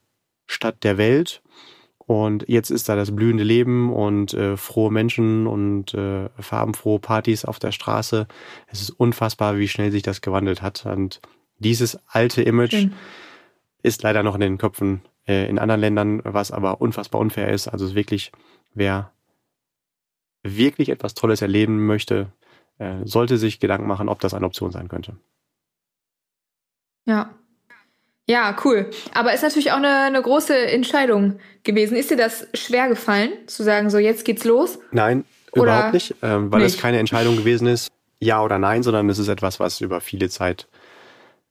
Stadt 0.46 0.82
der 0.82 0.96
Welt. 0.96 1.42
Und 1.98 2.48
jetzt 2.48 2.70
ist 2.70 2.88
da 2.88 2.96
das 2.96 3.14
blühende 3.14 3.44
Leben 3.44 3.92
und 3.92 4.32
äh, 4.32 4.56
frohe 4.56 4.90
Menschen 4.90 5.46
und 5.46 5.92
äh, 5.92 6.30
farbenfrohe 6.40 7.00
Partys 7.00 7.44
auf 7.44 7.58
der 7.58 7.72
Straße. 7.72 8.26
Es 8.66 8.80
ist 8.80 8.88
unfassbar, 8.88 9.58
wie 9.58 9.68
schnell 9.68 9.92
sich 9.92 10.04
das 10.04 10.22
gewandelt 10.22 10.62
hat. 10.62 10.86
Und 10.86 11.20
dieses 11.58 11.98
alte 12.06 12.40
Image 12.40 12.72
Schön. 12.72 12.94
Ist 13.82 14.02
leider 14.02 14.22
noch 14.22 14.34
in 14.34 14.40
den 14.40 14.58
Köpfen 14.58 15.02
äh, 15.26 15.48
in 15.48 15.58
anderen 15.58 15.80
Ländern, 15.80 16.20
was 16.24 16.50
aber 16.50 16.80
unfassbar 16.80 17.20
unfair 17.20 17.48
ist. 17.48 17.68
Also 17.68 17.94
wirklich, 17.94 18.32
wer 18.74 19.12
wirklich 20.42 20.88
etwas 20.88 21.14
Tolles 21.14 21.42
erleben 21.42 21.86
möchte, 21.86 22.32
äh, 22.78 22.96
sollte 23.04 23.38
sich 23.38 23.60
Gedanken 23.60 23.86
machen, 23.86 24.08
ob 24.08 24.20
das 24.20 24.34
eine 24.34 24.46
Option 24.46 24.70
sein 24.70 24.88
könnte. 24.88 25.16
Ja, 27.04 27.30
ja, 28.28 28.54
cool. 28.62 28.90
Aber 29.14 29.32
ist 29.32 29.42
natürlich 29.42 29.72
auch 29.72 29.78
eine, 29.78 30.02
eine 30.02 30.20
große 30.20 30.54
Entscheidung 30.54 31.38
gewesen. 31.62 31.96
Ist 31.96 32.10
dir 32.10 32.18
das 32.18 32.46
schwer 32.52 32.88
gefallen, 32.88 33.32
zu 33.46 33.62
sagen, 33.62 33.88
so 33.88 33.96
jetzt 33.96 34.26
geht's 34.26 34.44
los? 34.44 34.78
Nein, 34.92 35.24
oder 35.52 35.62
überhaupt 35.62 35.94
nicht, 35.94 36.14
ähm, 36.22 36.52
weil 36.52 36.60
nicht. 36.62 36.74
es 36.74 36.80
keine 36.80 36.98
Entscheidung 36.98 37.36
gewesen 37.36 37.66
ist, 37.66 37.90
ja 38.20 38.42
oder 38.42 38.58
nein, 38.58 38.82
sondern 38.82 39.08
es 39.08 39.18
ist 39.18 39.28
etwas, 39.28 39.60
was 39.60 39.80
über 39.80 40.02
viele 40.02 40.28
Zeit 40.28 40.68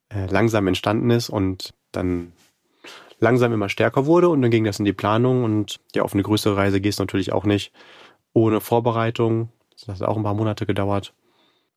äh, 0.10 0.26
langsam 0.28 0.68
entstanden 0.68 1.10
ist 1.10 1.30
und 1.30 1.74
dann 1.92 2.34
langsam 3.20 3.54
immer 3.54 3.70
stärker 3.70 4.06
wurde 4.06 4.30
und 4.30 4.42
dann 4.42 4.52
ging 4.52 4.64
das 4.64 4.80
in 4.80 4.86
die 4.86 4.94
Planung 4.94 5.44
und 5.44 5.80
ja, 5.96 6.04
auf 6.04 6.14
eine 6.14 6.24
größere 6.24 6.56
Reise 6.56 6.82
gehst 6.82 7.00
natürlich 7.00 7.34
auch 7.34 7.46
nicht 7.46 7.72
ohne 8.34 8.62
Vorbereitung. 8.62 9.50
Das 9.86 10.02
hat 10.02 10.08
auch 10.08 10.18
ein 10.18 10.24
paar 10.24 10.34
Monate 10.34 10.66
gedauert. 10.66 11.14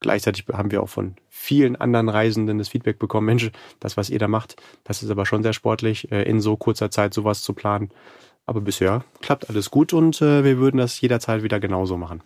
Gleichzeitig 0.01 0.47
haben 0.53 0.71
wir 0.71 0.83
auch 0.83 0.89
von 0.89 1.17
vielen 1.29 1.77
anderen 1.77 2.09
Reisenden 2.09 2.59
das 2.59 2.69
Feedback 2.69 2.99
bekommen, 2.99 3.27
Mensch, 3.27 3.51
das, 3.81 3.97
was 3.97 4.09
ihr 4.09 4.19
da 4.19 4.29
macht, 4.29 4.57
das 4.85 5.03
ist 5.03 5.11
aber 5.11 5.27
schon 5.27 5.43
sehr 5.43 5.53
sportlich, 5.53 6.11
äh, 6.11 6.23
in 6.23 6.41
so 6.41 6.57
kurzer 6.57 6.91
Zeit 6.91 7.13
sowas 7.13 7.43
zu 7.43 7.53
planen. 7.53 7.91
Aber 8.47 8.63
bisher 8.63 9.05
klappt 9.21 9.49
alles 9.51 9.71
gut 9.71 9.93
und 9.93 10.21
äh, 10.23 10.43
wir 10.43 10.59
würden 10.59 10.79
das 10.79 11.01
jederzeit 11.01 11.43
wieder 11.43 11.61
genauso 11.61 11.99
machen. 11.99 12.23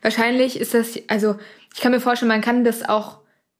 Wahrscheinlich 0.00 0.58
ist 0.58 0.74
das, 0.74 0.98
also 1.08 1.36
ich 1.74 1.80
kann 1.80 1.92
mir 1.92 2.00
vorstellen, 2.00 2.28
man 2.28 2.40
kann 2.40 2.64
das 2.64 2.86
auch 2.86 3.18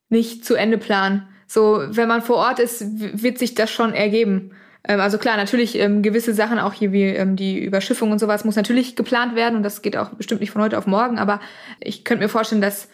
nicht 0.09 0.43
zu 0.43 0.55
Ende 0.55 0.77
planen. 0.77 1.27
So, 1.47 1.83
wenn 1.87 2.07
man 2.07 2.21
vor 2.21 2.37
Ort 2.37 2.59
ist, 2.59 2.83
wird 3.21 3.37
sich 3.37 3.55
das 3.55 3.71
schon 3.71 3.93
ergeben. 3.93 4.51
Ähm, 4.87 4.99
also 4.99 5.17
klar, 5.17 5.37
natürlich 5.37 5.77
ähm, 5.77 6.01
gewisse 6.01 6.33
Sachen, 6.33 6.59
auch 6.59 6.73
hier 6.73 6.91
wie 6.91 7.03
ähm, 7.03 7.35
die 7.35 7.59
Überschiffung 7.59 8.11
und 8.11 8.19
sowas, 8.19 8.45
muss 8.45 8.55
natürlich 8.55 8.95
geplant 8.95 9.35
werden 9.35 9.55
und 9.55 9.63
das 9.63 9.81
geht 9.81 9.97
auch 9.97 10.09
bestimmt 10.09 10.41
nicht 10.41 10.51
von 10.51 10.61
heute 10.61 10.77
auf 10.77 10.87
morgen. 10.87 11.19
Aber 11.19 11.39
ich 11.79 12.03
könnte 12.03 12.23
mir 12.23 12.29
vorstellen, 12.29 12.61
dass 12.61 12.89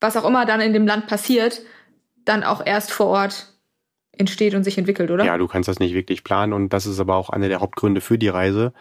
was 0.00 0.16
auch 0.16 0.24
immer 0.24 0.46
dann 0.46 0.60
in 0.60 0.72
dem 0.72 0.86
Land 0.86 1.06
passiert, 1.06 1.60
dann 2.24 2.44
auch 2.44 2.64
erst 2.64 2.92
vor 2.92 3.06
Ort 3.06 3.52
entsteht 4.12 4.54
und 4.54 4.64
sich 4.64 4.78
entwickelt, 4.78 5.10
oder? 5.10 5.24
Ja, 5.24 5.38
du 5.38 5.46
kannst 5.46 5.68
das 5.68 5.78
nicht 5.78 5.94
wirklich 5.94 6.24
planen 6.24 6.52
und 6.52 6.72
das 6.72 6.86
ist 6.86 7.00
aber 7.00 7.16
auch 7.16 7.30
einer 7.30 7.48
der 7.48 7.60
Hauptgründe 7.60 8.00
für 8.00 8.18
die 8.18 8.28
Reise, 8.28 8.72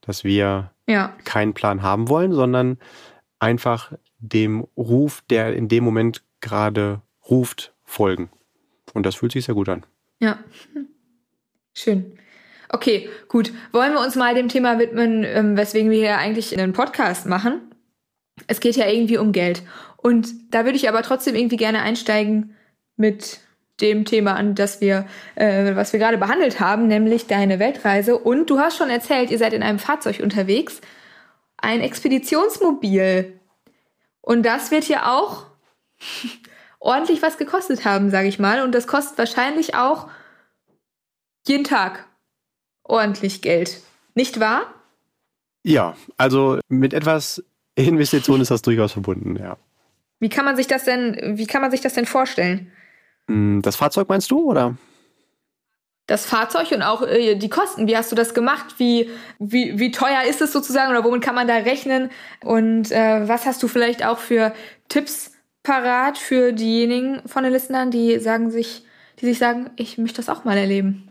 dass 0.00 0.24
wir 0.24 0.72
ja. 0.86 1.14
keinen 1.24 1.54
Plan 1.54 1.82
haben 1.82 2.08
wollen, 2.08 2.32
sondern 2.32 2.78
einfach 3.38 3.92
dem 4.18 4.66
Ruf, 4.76 5.22
der 5.28 5.54
in 5.54 5.68
dem 5.68 5.84
Moment 5.84 6.22
gerade 6.40 7.02
ruft, 7.28 7.73
folgen. 7.94 8.30
Und 8.92 9.06
das 9.06 9.14
fühlt 9.14 9.32
sich 9.32 9.44
sehr 9.44 9.54
gut 9.54 9.68
an. 9.68 9.86
Ja. 10.20 10.38
Schön. 11.72 12.18
Okay, 12.68 13.08
gut. 13.28 13.52
Wollen 13.72 13.92
wir 13.92 14.00
uns 14.00 14.16
mal 14.16 14.34
dem 14.34 14.48
Thema 14.48 14.78
widmen, 14.78 15.24
ähm, 15.24 15.56
weswegen 15.56 15.90
wir 15.90 15.98
hier 15.98 16.18
eigentlich 16.18 16.56
einen 16.58 16.72
Podcast 16.72 17.26
machen? 17.26 17.62
Es 18.46 18.60
geht 18.60 18.76
ja 18.76 18.86
irgendwie 18.88 19.18
um 19.18 19.32
Geld. 19.32 19.62
Und 19.96 20.52
da 20.52 20.64
würde 20.64 20.76
ich 20.76 20.88
aber 20.88 21.02
trotzdem 21.02 21.34
irgendwie 21.34 21.56
gerne 21.56 21.82
einsteigen 21.82 22.56
mit 22.96 23.40
dem 23.80 24.04
Thema 24.04 24.34
an, 24.34 24.54
das 24.54 24.80
wir, 24.80 25.06
äh, 25.34 25.74
was 25.74 25.92
wir 25.92 26.00
gerade 26.00 26.18
behandelt 26.18 26.60
haben, 26.60 26.86
nämlich 26.86 27.26
deine 27.26 27.58
Weltreise. 27.58 28.18
Und 28.18 28.50
du 28.50 28.58
hast 28.58 28.76
schon 28.76 28.90
erzählt, 28.90 29.30
ihr 29.30 29.38
seid 29.38 29.52
in 29.52 29.62
einem 29.62 29.78
Fahrzeug 29.78 30.20
unterwegs, 30.20 30.80
ein 31.56 31.80
Expeditionsmobil. 31.80 33.40
Und 34.20 34.44
das 34.44 34.70
wird 34.70 34.88
ja 34.88 35.12
auch 35.12 35.46
ordentlich 36.84 37.22
was 37.22 37.38
gekostet 37.38 37.84
haben, 37.84 38.10
sage 38.10 38.28
ich 38.28 38.38
mal. 38.38 38.62
Und 38.62 38.72
das 38.72 38.86
kostet 38.86 39.18
wahrscheinlich 39.18 39.74
auch 39.74 40.08
jeden 41.46 41.64
Tag 41.64 42.06
ordentlich 42.84 43.42
Geld. 43.42 43.80
Nicht 44.14 44.38
wahr? 44.38 44.62
Ja, 45.62 45.96
also 46.18 46.60
mit 46.68 46.92
etwas 46.92 47.42
Investition 47.74 48.40
ist 48.40 48.50
das 48.50 48.62
durchaus 48.62 48.92
verbunden, 48.92 49.36
ja. 49.36 49.56
Wie 50.20 50.28
kann 50.28 50.44
man 50.44 50.56
sich 50.56 50.66
das 50.66 50.84
denn, 50.84 51.36
wie 51.38 51.46
kann 51.46 51.62
man 51.62 51.70
sich 51.70 51.80
das 51.80 51.94
denn 51.94 52.06
vorstellen? 52.06 52.70
Hm, 53.28 53.62
das 53.62 53.76
Fahrzeug 53.76 54.08
meinst 54.08 54.30
du, 54.30 54.50
oder? 54.50 54.76
Das 56.06 56.26
Fahrzeug 56.26 56.70
und 56.72 56.82
auch 56.82 57.02
äh, 57.02 57.34
die 57.34 57.48
Kosten. 57.48 57.86
Wie 57.86 57.96
hast 57.96 58.12
du 58.12 58.16
das 58.16 58.34
gemacht? 58.34 58.74
Wie, 58.76 59.08
wie, 59.38 59.78
wie 59.78 59.90
teuer 59.90 60.24
ist 60.28 60.42
es 60.42 60.52
sozusagen 60.52 60.90
oder 60.90 61.02
womit 61.02 61.22
kann 61.22 61.34
man 61.34 61.48
da 61.48 61.54
rechnen? 61.54 62.10
Und 62.42 62.92
äh, 62.92 63.26
was 63.26 63.46
hast 63.46 63.62
du 63.62 63.68
vielleicht 63.68 64.04
auch 64.04 64.18
für 64.18 64.54
Tipps 64.88 65.33
parat 65.64 66.16
für 66.16 66.52
diejenigen 66.52 67.26
von 67.26 67.42
den 67.42 67.52
Listenern, 67.52 67.90
die 67.90 68.20
sagen 68.20 68.52
sich, 68.52 68.84
die 69.20 69.26
sich 69.26 69.38
sagen, 69.38 69.70
ich 69.74 69.98
möchte 69.98 70.18
das 70.18 70.28
auch 70.28 70.44
mal 70.44 70.56
erleben? 70.56 71.08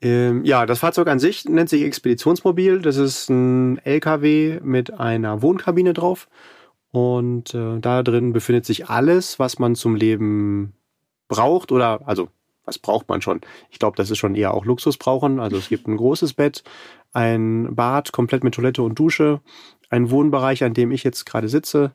Ähm, 0.00 0.44
ja, 0.44 0.64
das 0.66 0.78
Fahrzeug 0.78 1.08
an 1.08 1.18
sich 1.18 1.44
nennt 1.46 1.68
sich 1.68 1.82
Expeditionsmobil. 1.82 2.80
Das 2.80 2.96
ist 2.96 3.28
ein 3.30 3.78
LKW 3.78 4.60
mit 4.62 4.92
einer 4.92 5.42
Wohnkabine 5.42 5.92
drauf 5.92 6.28
und 6.92 7.52
äh, 7.54 7.80
da 7.80 8.04
drin 8.04 8.32
befindet 8.32 8.64
sich 8.64 8.88
alles, 8.88 9.40
was 9.40 9.58
man 9.58 9.74
zum 9.74 9.96
Leben 9.96 10.74
braucht 11.26 11.72
oder 11.72 12.06
also 12.06 12.28
was 12.64 12.78
braucht 12.78 13.08
man 13.08 13.22
schon? 13.22 13.40
Ich 13.70 13.78
glaube, 13.78 13.96
das 13.96 14.10
ist 14.10 14.18
schon 14.18 14.34
eher 14.34 14.52
auch 14.52 14.66
Luxus 14.66 14.98
brauchen. 14.98 15.40
Also 15.40 15.56
es 15.56 15.70
gibt 15.70 15.88
ein 15.88 15.96
großes 15.96 16.34
Bett, 16.34 16.62
ein 17.14 17.74
Bad 17.74 18.12
komplett 18.12 18.44
mit 18.44 18.54
Toilette 18.54 18.82
und 18.82 18.98
Dusche, 18.98 19.40
ein 19.90 20.10
Wohnbereich, 20.10 20.64
an 20.64 20.74
dem 20.74 20.90
ich 20.92 21.04
jetzt 21.04 21.24
gerade 21.24 21.48
sitze, 21.48 21.92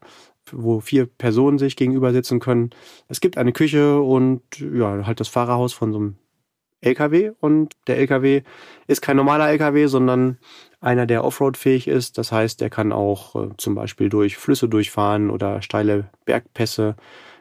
wo 0.51 0.79
vier 0.79 1.05
Personen 1.05 1.57
sich 1.57 1.75
gegenüber 1.75 2.11
sitzen 2.11 2.39
können. 2.39 2.71
Es 3.07 3.21
gibt 3.21 3.37
eine 3.37 3.53
Küche 3.53 4.01
und 4.01 4.41
ja, 4.59 5.05
halt 5.05 5.19
das 5.19 5.27
Fahrerhaus 5.27 5.73
von 5.73 5.93
so 5.93 5.99
einem 5.99 6.15
LKW 6.81 7.31
und 7.39 7.73
der 7.87 7.97
LKW 7.97 8.43
ist 8.87 9.01
kein 9.01 9.15
normaler 9.15 9.49
LKW, 9.49 9.87
sondern 9.87 10.37
einer, 10.81 11.05
der 11.05 11.23
Offroad-fähig 11.23 11.87
ist. 11.87 12.17
Das 12.17 12.31
heißt, 12.31 12.59
der 12.59 12.69
kann 12.69 12.91
auch 12.91 13.35
äh, 13.35 13.49
zum 13.57 13.73
Beispiel 13.73 14.09
durch 14.09 14.37
Flüsse 14.37 14.67
durchfahren 14.67 15.29
oder 15.29 15.61
steile 15.61 16.09
Bergpässe, 16.25 16.95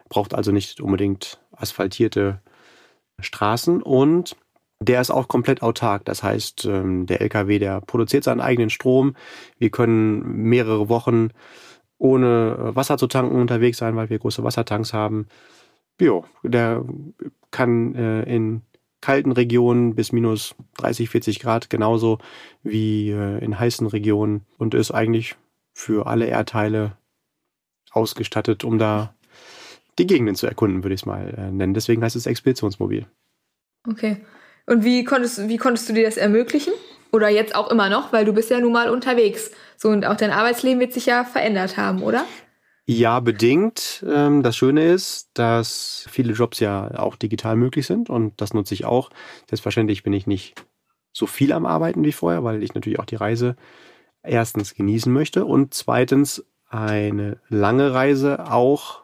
braucht 0.08 0.34
also 0.34 0.52
nicht 0.52 0.80
unbedingt 0.80 1.40
asphaltierte 1.50 2.40
Straßen 3.18 3.82
und 3.82 4.36
der 4.84 5.00
ist 5.00 5.10
auch 5.10 5.28
komplett 5.28 5.62
autark. 5.62 6.04
Das 6.04 6.22
heißt, 6.22 6.64
ähm, 6.66 7.06
der 7.06 7.20
LKW, 7.20 7.58
der 7.58 7.80
produziert 7.80 8.24
seinen 8.24 8.40
eigenen 8.40 8.70
Strom. 8.70 9.14
Wir 9.58 9.70
können 9.70 10.20
mehrere 10.48 10.88
Wochen 10.88 11.30
ohne 11.98 12.56
äh, 12.58 12.76
Wasser 12.76 12.98
zu 12.98 13.06
tanken 13.06 13.40
unterwegs 13.40 13.78
sein, 13.78 13.96
weil 13.96 14.10
wir 14.10 14.18
große 14.18 14.42
Wassertanks 14.42 14.92
haben. 14.92 15.26
Jo, 16.00 16.24
der 16.42 16.84
kann 17.50 17.94
äh, 17.94 18.22
in 18.22 18.62
kalten 19.00 19.32
Regionen 19.32 19.94
bis 19.94 20.12
minus 20.12 20.54
30, 20.78 21.10
40 21.10 21.40
Grad 21.40 21.70
genauso 21.70 22.18
wie 22.62 23.10
äh, 23.10 23.44
in 23.44 23.58
heißen 23.58 23.86
Regionen 23.86 24.44
und 24.58 24.74
ist 24.74 24.90
eigentlich 24.90 25.36
für 25.74 26.06
alle 26.06 26.26
Erdteile 26.26 26.96
ausgestattet, 27.90 28.64
um 28.64 28.78
da 28.78 29.14
die 29.98 30.06
Gegenden 30.06 30.34
zu 30.34 30.46
erkunden, 30.46 30.82
würde 30.82 30.94
ich 30.94 31.02
es 31.02 31.06
mal 31.06 31.50
nennen. 31.52 31.74
Deswegen 31.74 32.02
heißt 32.02 32.16
es 32.16 32.26
Expeditionsmobil. 32.26 33.06
Okay. 33.88 34.24
Und 34.72 34.84
wie 34.84 35.04
konntest, 35.04 35.48
wie 35.48 35.58
konntest 35.58 35.86
du 35.90 35.92
dir 35.92 36.04
das 36.04 36.16
ermöglichen? 36.16 36.72
Oder 37.12 37.28
jetzt 37.28 37.54
auch 37.54 37.70
immer 37.70 37.90
noch, 37.90 38.10
weil 38.10 38.24
du 38.24 38.32
bist 38.32 38.48
ja 38.48 38.58
nun 38.58 38.72
mal 38.72 38.88
unterwegs. 38.88 39.50
So, 39.76 39.90
und 39.90 40.06
auch 40.06 40.16
dein 40.16 40.30
Arbeitsleben 40.30 40.80
wird 40.80 40.94
sich 40.94 41.04
ja 41.04 41.24
verändert 41.24 41.76
haben, 41.76 42.02
oder? 42.02 42.24
Ja, 42.86 43.20
bedingt. 43.20 44.02
Ähm, 44.08 44.42
das 44.42 44.56
Schöne 44.56 44.90
ist, 44.90 45.28
dass 45.34 46.06
viele 46.10 46.32
Jobs 46.32 46.58
ja 46.58 46.90
auch 46.98 47.16
digital 47.16 47.54
möglich 47.54 47.86
sind 47.86 48.08
und 48.08 48.40
das 48.40 48.54
nutze 48.54 48.72
ich 48.72 48.86
auch. 48.86 49.10
Selbstverständlich 49.46 50.04
bin 50.04 50.14
ich 50.14 50.26
nicht 50.26 50.54
so 51.12 51.26
viel 51.26 51.52
am 51.52 51.66
Arbeiten 51.66 52.02
wie 52.02 52.12
vorher, 52.12 52.42
weil 52.42 52.62
ich 52.62 52.72
natürlich 52.72 52.98
auch 52.98 53.04
die 53.04 53.16
Reise 53.16 53.56
erstens 54.22 54.74
genießen 54.74 55.12
möchte 55.12 55.44
und 55.44 55.74
zweitens 55.74 56.46
eine 56.70 57.36
lange 57.50 57.92
Reise 57.92 58.50
auch 58.50 59.01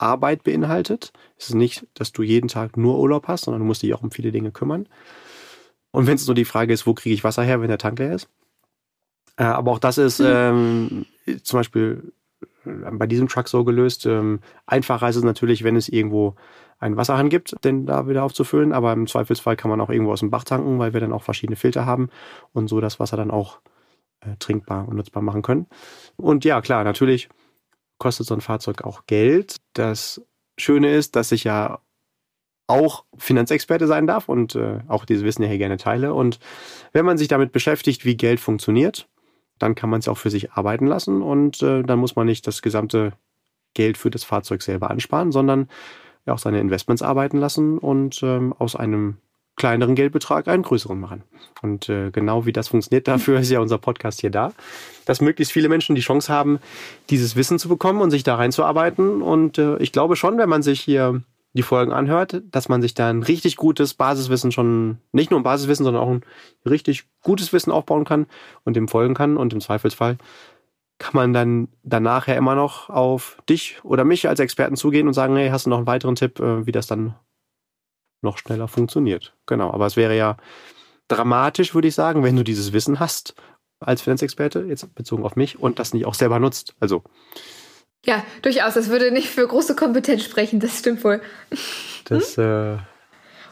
Arbeit 0.00 0.44
beinhaltet. 0.44 1.12
Es 1.36 1.48
ist 1.48 1.54
nicht, 1.54 1.86
dass 1.94 2.12
du 2.12 2.22
jeden 2.22 2.48
Tag 2.48 2.76
nur 2.76 2.98
Urlaub 2.98 3.28
hast, 3.28 3.44
sondern 3.44 3.60
du 3.60 3.66
musst 3.66 3.82
dich 3.82 3.94
auch 3.94 4.02
um 4.02 4.10
viele 4.10 4.32
Dinge 4.32 4.50
kümmern. 4.52 4.88
Und 5.90 6.06
wenn 6.06 6.14
es 6.14 6.26
nur 6.26 6.34
die 6.34 6.44
Frage 6.44 6.72
ist, 6.72 6.86
wo 6.86 6.94
kriege 6.94 7.14
ich 7.14 7.24
Wasser 7.24 7.42
her, 7.42 7.60
wenn 7.60 7.68
der 7.68 7.78
Tank 7.78 7.98
leer 7.98 8.14
ist? 8.14 8.28
Äh, 9.36 9.44
aber 9.44 9.72
auch 9.72 9.78
das 9.78 9.98
ist 9.98 10.20
mhm. 10.20 10.26
ähm, 10.26 11.06
zum 11.42 11.58
Beispiel 11.58 12.12
bei 12.64 13.06
diesem 13.06 13.28
Truck 13.28 13.48
so 13.48 13.64
gelöst. 13.64 14.06
Ähm, 14.06 14.40
einfacher 14.66 15.08
ist 15.08 15.16
es 15.16 15.24
natürlich, 15.24 15.64
wenn 15.64 15.76
es 15.76 15.88
irgendwo 15.88 16.34
einen 16.78 16.96
Wasserhahn 16.96 17.28
gibt, 17.28 17.56
den 17.64 17.86
da 17.86 18.08
wieder 18.08 18.24
aufzufüllen. 18.24 18.72
Aber 18.72 18.92
im 18.92 19.06
Zweifelsfall 19.06 19.56
kann 19.56 19.70
man 19.70 19.80
auch 19.80 19.90
irgendwo 19.90 20.12
aus 20.12 20.20
dem 20.20 20.30
Bach 20.30 20.44
tanken, 20.44 20.78
weil 20.78 20.92
wir 20.92 21.00
dann 21.00 21.12
auch 21.12 21.22
verschiedene 21.22 21.56
Filter 21.56 21.86
haben 21.86 22.10
und 22.52 22.68
so 22.68 22.80
das 22.80 23.00
Wasser 23.00 23.16
dann 23.16 23.30
auch 23.30 23.60
äh, 24.20 24.36
trinkbar 24.38 24.88
und 24.88 24.96
nutzbar 24.96 25.22
machen 25.22 25.42
können. 25.42 25.66
Und 26.16 26.44
ja, 26.44 26.60
klar, 26.60 26.84
natürlich 26.84 27.28
kostet 28.00 28.26
so 28.26 28.34
ein 28.34 28.40
Fahrzeug 28.40 28.82
auch 28.82 29.06
Geld. 29.06 29.56
Das 29.74 30.20
Schöne 30.58 30.92
ist, 30.92 31.14
dass 31.14 31.30
ich 31.30 31.44
ja 31.44 31.78
auch 32.66 33.04
Finanzexperte 33.16 33.86
sein 33.86 34.06
darf 34.08 34.28
und 34.28 34.54
äh, 34.56 34.80
auch 34.88 35.04
dieses 35.04 35.24
Wissen 35.24 35.42
ja 35.42 35.48
hier 35.48 35.58
gerne 35.58 35.76
teile. 35.76 36.14
Und 36.14 36.40
wenn 36.92 37.04
man 37.04 37.18
sich 37.18 37.28
damit 37.28 37.52
beschäftigt, 37.52 38.04
wie 38.04 38.16
Geld 38.16 38.40
funktioniert, 38.40 39.08
dann 39.58 39.74
kann 39.74 39.90
man 39.90 40.00
es 40.00 40.08
auch 40.08 40.18
für 40.18 40.30
sich 40.30 40.52
arbeiten 40.52 40.86
lassen 40.86 41.22
und 41.22 41.62
äh, 41.62 41.82
dann 41.82 41.98
muss 41.98 42.16
man 42.16 42.26
nicht 42.26 42.46
das 42.46 42.62
gesamte 42.62 43.12
Geld 43.74 43.98
für 43.98 44.10
das 44.10 44.24
Fahrzeug 44.24 44.62
selber 44.62 44.90
ansparen, 44.90 45.30
sondern 45.30 45.68
auch 46.26 46.38
seine 46.38 46.60
Investments 46.60 47.02
arbeiten 47.02 47.38
lassen 47.38 47.78
und 47.78 48.22
ähm, 48.22 48.52
aus 48.58 48.76
einem 48.76 49.16
kleineren 49.60 49.94
Geldbetrag 49.94 50.48
einen 50.48 50.62
größeren 50.62 50.98
machen. 50.98 51.22
Und 51.60 51.90
äh, 51.90 52.10
genau 52.10 52.46
wie 52.46 52.52
das 52.52 52.68
funktioniert, 52.68 53.06
dafür 53.06 53.40
ist 53.40 53.50
ja 53.50 53.60
unser 53.60 53.76
Podcast 53.76 54.22
hier 54.22 54.30
da, 54.30 54.52
dass 55.04 55.20
möglichst 55.20 55.52
viele 55.52 55.68
Menschen 55.68 55.94
die 55.94 56.00
Chance 56.00 56.32
haben, 56.32 56.60
dieses 57.10 57.36
Wissen 57.36 57.58
zu 57.58 57.68
bekommen 57.68 58.00
und 58.00 58.10
sich 58.10 58.22
da 58.22 58.36
reinzuarbeiten. 58.36 59.20
Und 59.20 59.58
äh, 59.58 59.76
ich 59.76 59.92
glaube 59.92 60.16
schon, 60.16 60.38
wenn 60.38 60.48
man 60.48 60.62
sich 60.62 60.80
hier 60.80 61.22
die 61.52 61.62
Folgen 61.62 61.92
anhört, 61.92 62.42
dass 62.50 62.70
man 62.70 62.80
sich 62.80 62.94
da 62.94 63.10
ein 63.10 63.22
richtig 63.22 63.56
gutes 63.56 63.92
Basiswissen 63.92 64.50
schon, 64.50 64.96
nicht 65.12 65.30
nur 65.30 65.38
ein 65.38 65.44
Basiswissen, 65.44 65.84
sondern 65.84 66.02
auch 66.02 66.10
ein 66.10 66.22
richtig 66.64 67.04
gutes 67.22 67.52
Wissen 67.52 67.70
aufbauen 67.70 68.06
kann 68.06 68.26
und 68.64 68.76
dem 68.76 68.88
folgen 68.88 69.14
kann. 69.14 69.36
Und 69.36 69.52
im 69.52 69.60
Zweifelsfall 69.60 70.16
kann 70.98 71.12
man 71.12 71.34
dann 71.34 71.68
danach 71.82 72.28
ja 72.28 72.34
immer 72.34 72.54
noch 72.54 72.88
auf 72.88 73.36
dich 73.46 73.78
oder 73.82 74.04
mich 74.04 74.26
als 74.26 74.40
Experten 74.40 74.76
zugehen 74.76 75.06
und 75.06 75.12
sagen, 75.12 75.36
hey, 75.36 75.50
hast 75.50 75.66
du 75.66 75.70
noch 75.70 75.78
einen 75.78 75.86
weiteren 75.86 76.14
Tipp, 76.14 76.40
äh, 76.40 76.64
wie 76.64 76.72
das 76.72 76.86
dann 76.86 77.14
noch 78.22 78.38
schneller 78.38 78.68
funktioniert. 78.68 79.34
Genau, 79.46 79.70
aber 79.72 79.86
es 79.86 79.96
wäre 79.96 80.16
ja 80.16 80.36
dramatisch, 81.08 81.74
würde 81.74 81.88
ich 81.88 81.94
sagen, 81.94 82.22
wenn 82.22 82.36
du 82.36 82.44
dieses 82.44 82.72
Wissen 82.72 83.00
hast 83.00 83.34
als 83.80 84.02
Finanzexperte, 84.02 84.60
jetzt 84.68 84.94
bezogen 84.94 85.24
auf 85.24 85.36
mich, 85.36 85.58
und 85.58 85.78
das 85.78 85.94
nicht 85.94 86.06
auch 86.06 86.14
selber 86.14 86.38
nutzt. 86.38 86.74
Also 86.80 87.02
ja, 88.04 88.24
durchaus. 88.42 88.74
Das 88.74 88.88
würde 88.88 89.10
nicht 89.10 89.28
für 89.28 89.46
große 89.46 89.76
Kompetenz 89.76 90.24
sprechen, 90.24 90.60
das 90.60 90.78
stimmt 90.78 91.04
wohl. 91.04 91.20
Das, 92.04 92.36
hm? 92.36 92.76
äh 92.76 92.78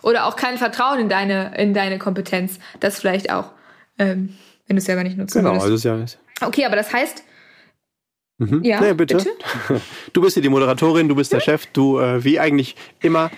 Oder 0.03 0.27
auch 0.27 0.37
kein 0.37 0.57
Vertrauen 0.57 1.01
in 1.01 1.09
deine, 1.09 1.57
in 1.59 1.75
deine 1.75 1.99
Kompetenz. 1.99 2.59
Das 2.81 2.99
vielleicht 2.99 3.31
auch, 3.31 3.53
ähm, 3.99 4.37
wenn 4.67 4.77
du 4.77 4.79
es 4.79 4.87
selber 4.87 5.03
nicht 5.03 5.19
nutzen 5.19 5.39
genau, 5.39 5.51
würdest. 5.51 5.65
Also 5.65 5.75
ist 5.75 5.85
ja 5.85 6.47
okay, 6.47 6.65
aber 6.65 6.77
das 6.77 6.93
heißt. 6.93 7.25
Mhm. 8.39 8.63
Ja, 8.63 8.81
nee, 8.81 8.95
bitte. 8.95 9.17
bitte. 9.17 9.31
Du 10.13 10.23
bist 10.23 10.35
hier 10.35 10.43
die 10.43 10.49
Moderatorin, 10.49 11.09
du 11.09 11.17
bist 11.17 11.33
der 11.33 11.41
Chef, 11.41 11.67
du, 11.67 11.99
äh, 11.99 12.23
wie 12.23 12.39
eigentlich 12.39 12.77
immer, 13.01 13.31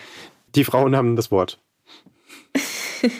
die 0.54 0.64
Frauen 0.64 0.96
haben 0.96 1.16
das 1.16 1.30
Wort. 1.30 1.60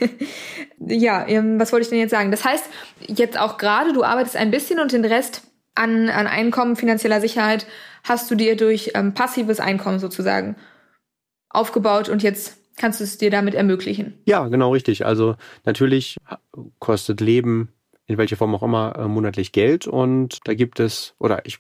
ja, 0.79 1.27
ähm, 1.27 1.59
was 1.59 1.73
wollte 1.73 1.85
ich 1.85 1.91
denn 1.91 1.99
jetzt 1.99 2.11
sagen? 2.11 2.31
Das 2.31 2.45
heißt, 2.45 2.65
jetzt 3.07 3.39
auch 3.39 3.59
gerade, 3.59 3.93
du 3.93 4.05
arbeitest 4.05 4.37
ein 4.37 4.51
bisschen 4.51 4.81
und 4.81 4.93
den 4.93 5.05
Rest 5.05 5.43
an, 5.75 6.09
an 6.09 6.27
Einkommen, 6.27 6.77
finanzieller 6.77 7.21
Sicherheit 7.21 7.67
hast 8.05 8.31
du 8.31 8.35
dir 8.35 8.57
durch 8.57 8.93
ähm, 8.95 9.15
passives 9.15 9.61
Einkommen 9.61 9.99
sozusagen 9.99 10.57
aufgebaut 11.49 12.09
und 12.09 12.23
jetzt 12.23 12.59
kannst 12.77 13.01
du 13.01 13.05
es 13.05 13.19
dir 13.19 13.31
damit 13.31 13.55
ermöglichen. 13.55 14.19
Ja, 14.25 14.49
genau 14.49 14.73
richtig. 14.73 15.05
Also 15.05 15.37
natürlich 15.65 16.17
kostet 16.79 17.21
Leben 17.21 17.73
in 18.07 18.19
welcher 18.19 18.37
Form 18.37 18.55
auch 18.55 18.63
immer 18.63 18.97
äh, 18.97 19.07
monatlich 19.07 19.53
Geld 19.53 19.87
und 19.87 20.41
da 20.45 20.55
gibt 20.55 20.81
es, 20.81 21.15
oder 21.19 21.47
ich 21.47 21.59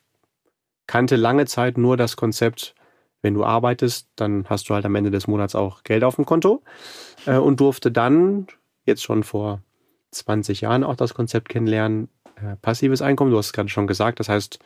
kannte 0.87 1.15
lange 1.15 1.47
Zeit 1.47 1.79
nur 1.79 1.97
das 1.97 2.17
Konzept, 2.17 2.75
wenn 3.23 3.35
du 3.35 3.45
arbeitest, 3.45 4.09
dann 4.17 4.47
hast 4.49 4.69
du 4.69 4.75
halt 4.75 4.85
am 4.85 4.95
Ende 4.95 5.11
des 5.11 5.27
Monats 5.27 5.55
auch 5.55 5.83
Geld 5.83 6.05
auf 6.05 6.17
dem 6.17 6.27
Konto 6.27 6.62
äh, 7.27 7.37
und 7.37 7.61
durfte 7.61 7.91
dann 7.93 8.47
jetzt 8.85 9.03
schon 9.03 9.23
vor 9.23 9.62
20 10.12 10.62
Jahren 10.62 10.85
auch 10.85 10.97
das 10.97 11.15
Konzept 11.15 11.49
kennenlernen, 11.49 12.09
äh, 12.37 12.57
passives 12.57 13.03
Einkommen. 13.03 13.31
Du 13.31 13.39
hast 13.39 13.47
es 13.47 13.53
gerade 13.53 13.69
schon 13.69 13.87
gesagt. 13.87 14.21
Das 14.21 14.29
heißt, 14.29 14.59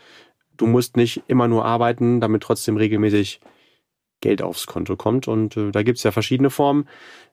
du 0.57 0.67
musst 0.67 0.97
nicht 0.97 1.23
immer 1.27 1.49
nur 1.49 1.65
arbeiten, 1.65 2.21
damit 2.21 2.43
trotzdem 2.43 2.77
regelmäßig 2.77 3.41
Geld 4.21 4.41
aufs 4.41 4.67
Konto 4.67 4.97
kommt. 4.97 5.29
Und 5.29 5.57
äh, 5.57 5.71
da 5.71 5.83
gibt 5.83 5.99
es 5.99 6.05
ja 6.05 6.13
verschiedene 6.13 6.51
Formen, 6.51 6.89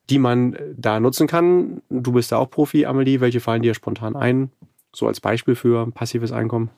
die 0.10 0.20
man 0.20 0.58
da 0.76 1.00
nutzen 1.00 1.28
kann. 1.28 1.82
Du 1.90 2.14
bist 2.14 2.32
da 2.32 2.38
auch 2.38 2.50
Profi, 2.50 2.86
Amelie. 2.86 3.22
Welche 3.22 3.40
fallen 3.40 3.62
dir 3.62 3.74
spontan 3.74 4.16
ein? 4.16 4.52
So 4.94 5.08
als 5.08 5.22
Beispiel 5.22 5.56
für 5.56 5.90
passives 5.92 6.32
Einkommen? 6.32 6.70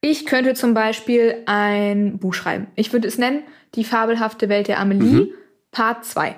Ich 0.00 0.24
könnte 0.26 0.54
zum 0.54 0.74
Beispiel 0.74 1.42
ein 1.46 2.18
Buch 2.18 2.34
schreiben. 2.34 2.68
Ich 2.74 2.92
würde 2.92 3.08
es 3.08 3.18
nennen 3.18 3.42
Die 3.74 3.84
fabelhafte 3.84 4.48
Welt 4.48 4.68
der 4.68 4.80
Amelie, 4.80 5.26
mhm. 5.26 5.28
Part 5.70 6.04
2. 6.04 6.34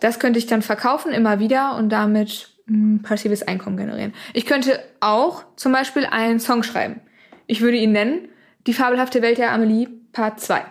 Das 0.00 0.20
könnte 0.20 0.38
ich 0.38 0.46
dann 0.46 0.62
verkaufen 0.62 1.12
immer 1.12 1.40
wieder 1.40 1.76
und 1.76 1.90
damit 1.90 2.58
passives 3.02 3.42
Einkommen 3.42 3.76
generieren. 3.76 4.14
Ich 4.34 4.46
könnte 4.46 4.80
auch 5.00 5.44
zum 5.56 5.72
Beispiel 5.72 6.06
einen 6.06 6.38
Song 6.38 6.62
schreiben. 6.62 7.00
Ich 7.46 7.60
würde 7.60 7.78
ihn 7.78 7.92
nennen 7.92 8.28
Die 8.66 8.74
fabelhafte 8.74 9.22
Welt 9.22 9.38
der 9.38 9.52
Amelie 9.52 9.88
Part 10.12 10.40
2. 10.40 10.64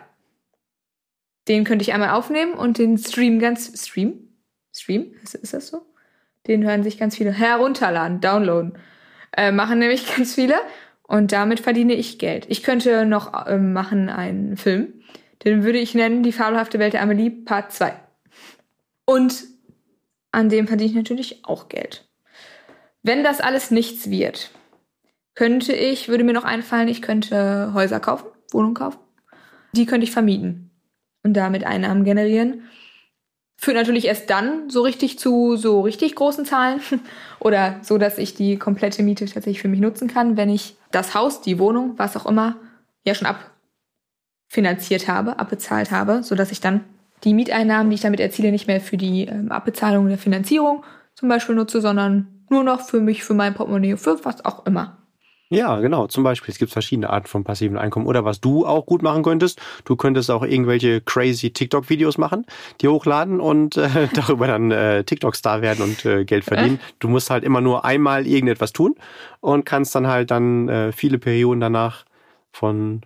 Den 1.48 1.64
könnte 1.64 1.84
ich 1.84 1.94
einmal 1.94 2.12
aufnehmen 2.12 2.54
und 2.54 2.78
den 2.78 2.98
Stream 2.98 3.40
ganz 3.40 3.72
Stream? 3.82 4.30
Stream? 4.74 5.14
Ist, 5.24 5.34
ist 5.36 5.54
das 5.54 5.68
so? 5.68 5.82
Den 6.46 6.64
hören 6.64 6.84
sich 6.84 7.00
ganz 7.00 7.16
viele 7.16 7.32
herunterladen, 7.32 8.22
downloaden. 8.22 8.78
Äh, 9.36 9.52
machen 9.52 9.80
nämlich 9.80 10.16
ganz 10.16 10.36
viele 10.36 10.56
und 11.08 11.32
damit 11.32 11.62
verdiene 11.62 11.94
ich 11.94 12.20
Geld. 12.20 12.46
Ich 12.50 12.64
könnte 12.64 13.06
noch 13.06 13.48
äh, 13.48 13.58
machen 13.58 14.10
einen 14.10 14.58
Film. 14.58 14.94
Den 15.44 15.64
würde 15.64 15.80
ich 15.80 15.96
nennen 15.96 16.24
Die 16.24 16.34
fabelhafte 16.34 16.80
Welt 16.80 16.94
der 16.94 17.02
Amelie 17.02 17.30
Part 17.30 17.72
2. 17.72 17.94
Und 19.06 19.46
an 20.32 20.50
dem 20.50 20.68
verdiene 20.68 20.90
ich 20.90 20.96
natürlich 20.96 21.46
auch 21.46 21.70
Geld. 21.70 22.08
Wenn 23.04 23.24
das 23.24 23.40
alles 23.40 23.72
nichts 23.72 24.10
wird, 24.10 24.52
könnte 25.34 25.74
ich, 25.74 26.10
würde 26.10 26.26
mir 26.26 26.34
noch 26.34 26.44
einfallen, 26.44 26.90
ich 26.90 27.02
könnte 27.02 27.72
Häuser 27.74 28.00
kaufen, 28.00 28.28
Wohnungen 28.52 28.74
kaufen. 28.74 29.00
Die 29.72 29.86
könnte 29.86 30.04
ich 30.04 30.12
vermieten 30.12 30.72
und 31.24 31.34
damit 31.34 31.64
Einnahmen 31.64 32.04
generieren. 32.04 32.64
Führt 33.60 33.76
natürlich 33.76 34.06
erst 34.06 34.30
dann 34.30 34.70
so 34.70 34.82
richtig 34.82 35.18
zu 35.18 35.56
so 35.56 35.82
richtig 35.82 36.16
großen 36.16 36.46
Zahlen 36.46 36.80
oder 37.40 37.80
so, 37.82 37.98
dass 37.98 38.18
ich 38.18 38.36
die 38.36 38.58
komplette 38.58 39.04
Miete 39.04 39.26
tatsächlich 39.26 39.62
für 39.62 39.68
mich 39.68 39.80
nutzen 39.80 40.08
kann, 40.08 40.38
wenn 40.38 40.50
ich 40.50 40.76
das 40.92 41.16
Haus, 41.16 41.42
die 41.42 41.60
Wohnung, 41.60 41.94
was 41.98 42.16
auch 42.16 42.26
immer, 42.26 42.58
ja 43.04 43.16
schon 43.16 43.28
abfinanziert 44.50 45.08
habe, 45.08 45.40
abbezahlt 45.40 45.92
habe, 45.92 46.24
so 46.24 46.36
dass 46.36 46.52
ich 46.52 46.62
dann 46.62 46.84
die 47.24 47.34
Mieteinnahmen, 47.34 47.90
die 47.90 47.96
ich 47.96 48.02
damit 48.02 48.20
erziele, 48.20 48.52
nicht 48.52 48.68
mehr 48.68 48.80
für 48.80 48.98
die 48.98 49.26
ähm, 49.26 49.52
Abbezahlung 49.52 50.08
der 50.08 50.20
Finanzierung 50.20 50.84
zum 51.16 51.30
Beispiel 51.30 51.56
nutze, 51.56 51.82
sondern 51.82 52.46
nur 52.50 52.64
noch 52.64 52.82
für 52.82 53.02
mich, 53.02 53.24
für 53.24 53.34
mein 53.34 53.56
Portemonnaie, 53.56 53.98
für 53.98 54.24
was 54.24 54.46
auch 54.46 54.66
immer. 54.66 54.97
Ja, 55.50 55.80
genau. 55.80 56.08
Zum 56.08 56.24
Beispiel, 56.24 56.52
es 56.52 56.58
gibt 56.58 56.72
verschiedene 56.72 57.10
Arten 57.10 57.28
von 57.28 57.44
passiven 57.44 57.78
Einkommen. 57.78 58.06
Oder 58.06 58.26
was 58.26 58.42
du 58.42 58.66
auch 58.66 58.86
gut 58.86 59.02
machen 59.02 59.24
könntest, 59.24 59.62
du 59.86 59.96
könntest 59.96 60.30
auch 60.30 60.44
irgendwelche 60.44 61.02
crazy 61.02 61.52
TikTok-Videos 61.52 62.18
machen, 62.18 62.46
die 62.82 62.88
hochladen 62.88 63.40
und 63.40 63.78
äh, 63.78 64.08
darüber 64.14 64.48
dann 64.48 64.72
äh, 64.72 65.04
TikTok-Star 65.04 65.62
werden 65.62 65.84
und 65.84 66.06
äh, 66.06 66.26
Geld 66.26 66.44
verdienen. 66.44 66.80
Du 67.00 67.08
musst 67.08 67.30
halt 67.30 67.44
immer 67.44 67.62
nur 67.62 67.86
einmal 67.86 68.28
irgendetwas 68.28 68.74
tun 68.74 68.96
und 69.40 69.66
kannst 69.66 69.96
dann 69.96 70.08
halt 70.08 70.32
dann 70.32 70.68
äh, 70.68 70.92
viele 70.92 71.18
Perioden 71.18 71.62
danach 71.62 72.04
von 72.52 73.02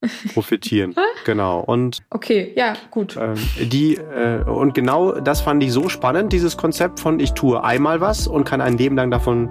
profitieren. 0.34 0.94
genau. 1.24 1.60
Und 1.60 2.02
okay, 2.10 2.52
ja, 2.56 2.74
gut. 2.90 3.16
Ähm, 3.20 3.34
die 3.60 3.96
äh, 3.96 4.42
und 4.44 4.74
genau 4.74 5.12
das 5.20 5.40
fand 5.40 5.62
ich 5.62 5.72
so 5.72 5.88
spannend, 5.88 6.32
dieses 6.32 6.56
Konzept 6.56 7.00
von 7.00 7.20
ich 7.20 7.32
tue 7.32 7.62
einmal 7.62 8.00
was 8.00 8.26
und 8.26 8.44
kann 8.44 8.60
ein 8.60 8.78
Leben 8.78 8.96
lang 8.96 9.10
davon 9.10 9.50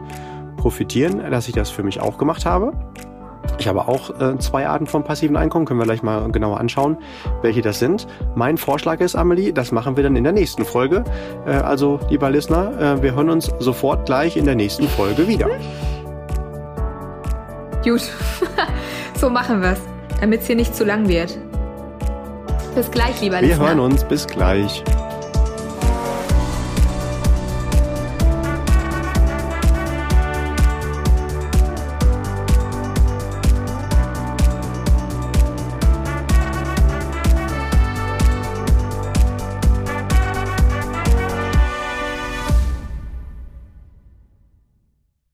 profitieren, 0.58 1.22
dass 1.32 1.48
ich 1.48 1.54
das 1.54 1.70
für 1.70 1.84
mich 1.84 2.02
auch 2.02 2.18
gemacht 2.18 2.46
habe. 2.46 2.74
Ich 3.60 3.68
habe 3.68 3.88
auch 3.88 4.10
äh, 4.20 4.38
zwei 4.40 4.68
Arten 4.68 4.88
von 4.88 5.04
passiven 5.04 5.38
Einkommen, 5.38 5.66
können 5.66 5.80
wir 5.80 5.86
gleich 5.86 6.04
mal 6.04 6.30
genauer 6.32 6.60
anschauen, 6.60 6.98
welche 7.42 7.62
das 7.62 7.80
sind. 7.80 8.06
Mein 8.36 8.58
Vorschlag 8.58 9.00
ist, 9.00 9.16
Amelie, 9.16 9.54
das 9.54 9.72
machen 9.72 9.96
wir 9.96 10.04
dann 10.04 10.18
in 10.18 10.26
der 10.26 10.34
nächsten 10.34 10.66
Folge. 10.66 11.06
Äh, 11.46 11.52
also, 11.52 12.00
lieber 12.10 12.30
Listener, 12.30 12.98
äh, 12.98 13.02
wir 13.02 13.16
hören 13.16 13.30
uns 13.30 13.50
sofort 13.60 14.06
gleich 14.06 14.36
in 14.36 14.44
der 14.44 14.56
nächsten 14.56 14.88
Folge 14.90 15.28
wieder. 15.28 15.48
Gut, 17.84 18.02
so 19.16 19.30
machen 19.30 19.62
wir 19.62 19.72
es 19.72 19.82
damit 20.20 20.42
es 20.42 20.48
hier 20.48 20.56
nicht 20.56 20.76
zu 20.76 20.84
lang 20.84 21.08
wird. 21.08 21.38
Bis 22.76 22.92
gleich, 22.92 23.22
lieber 23.22 23.42
Wir 23.42 23.58
hören 23.58 23.80
uns. 23.80 24.04
Bis 24.04 24.28
gleich. 24.28 24.84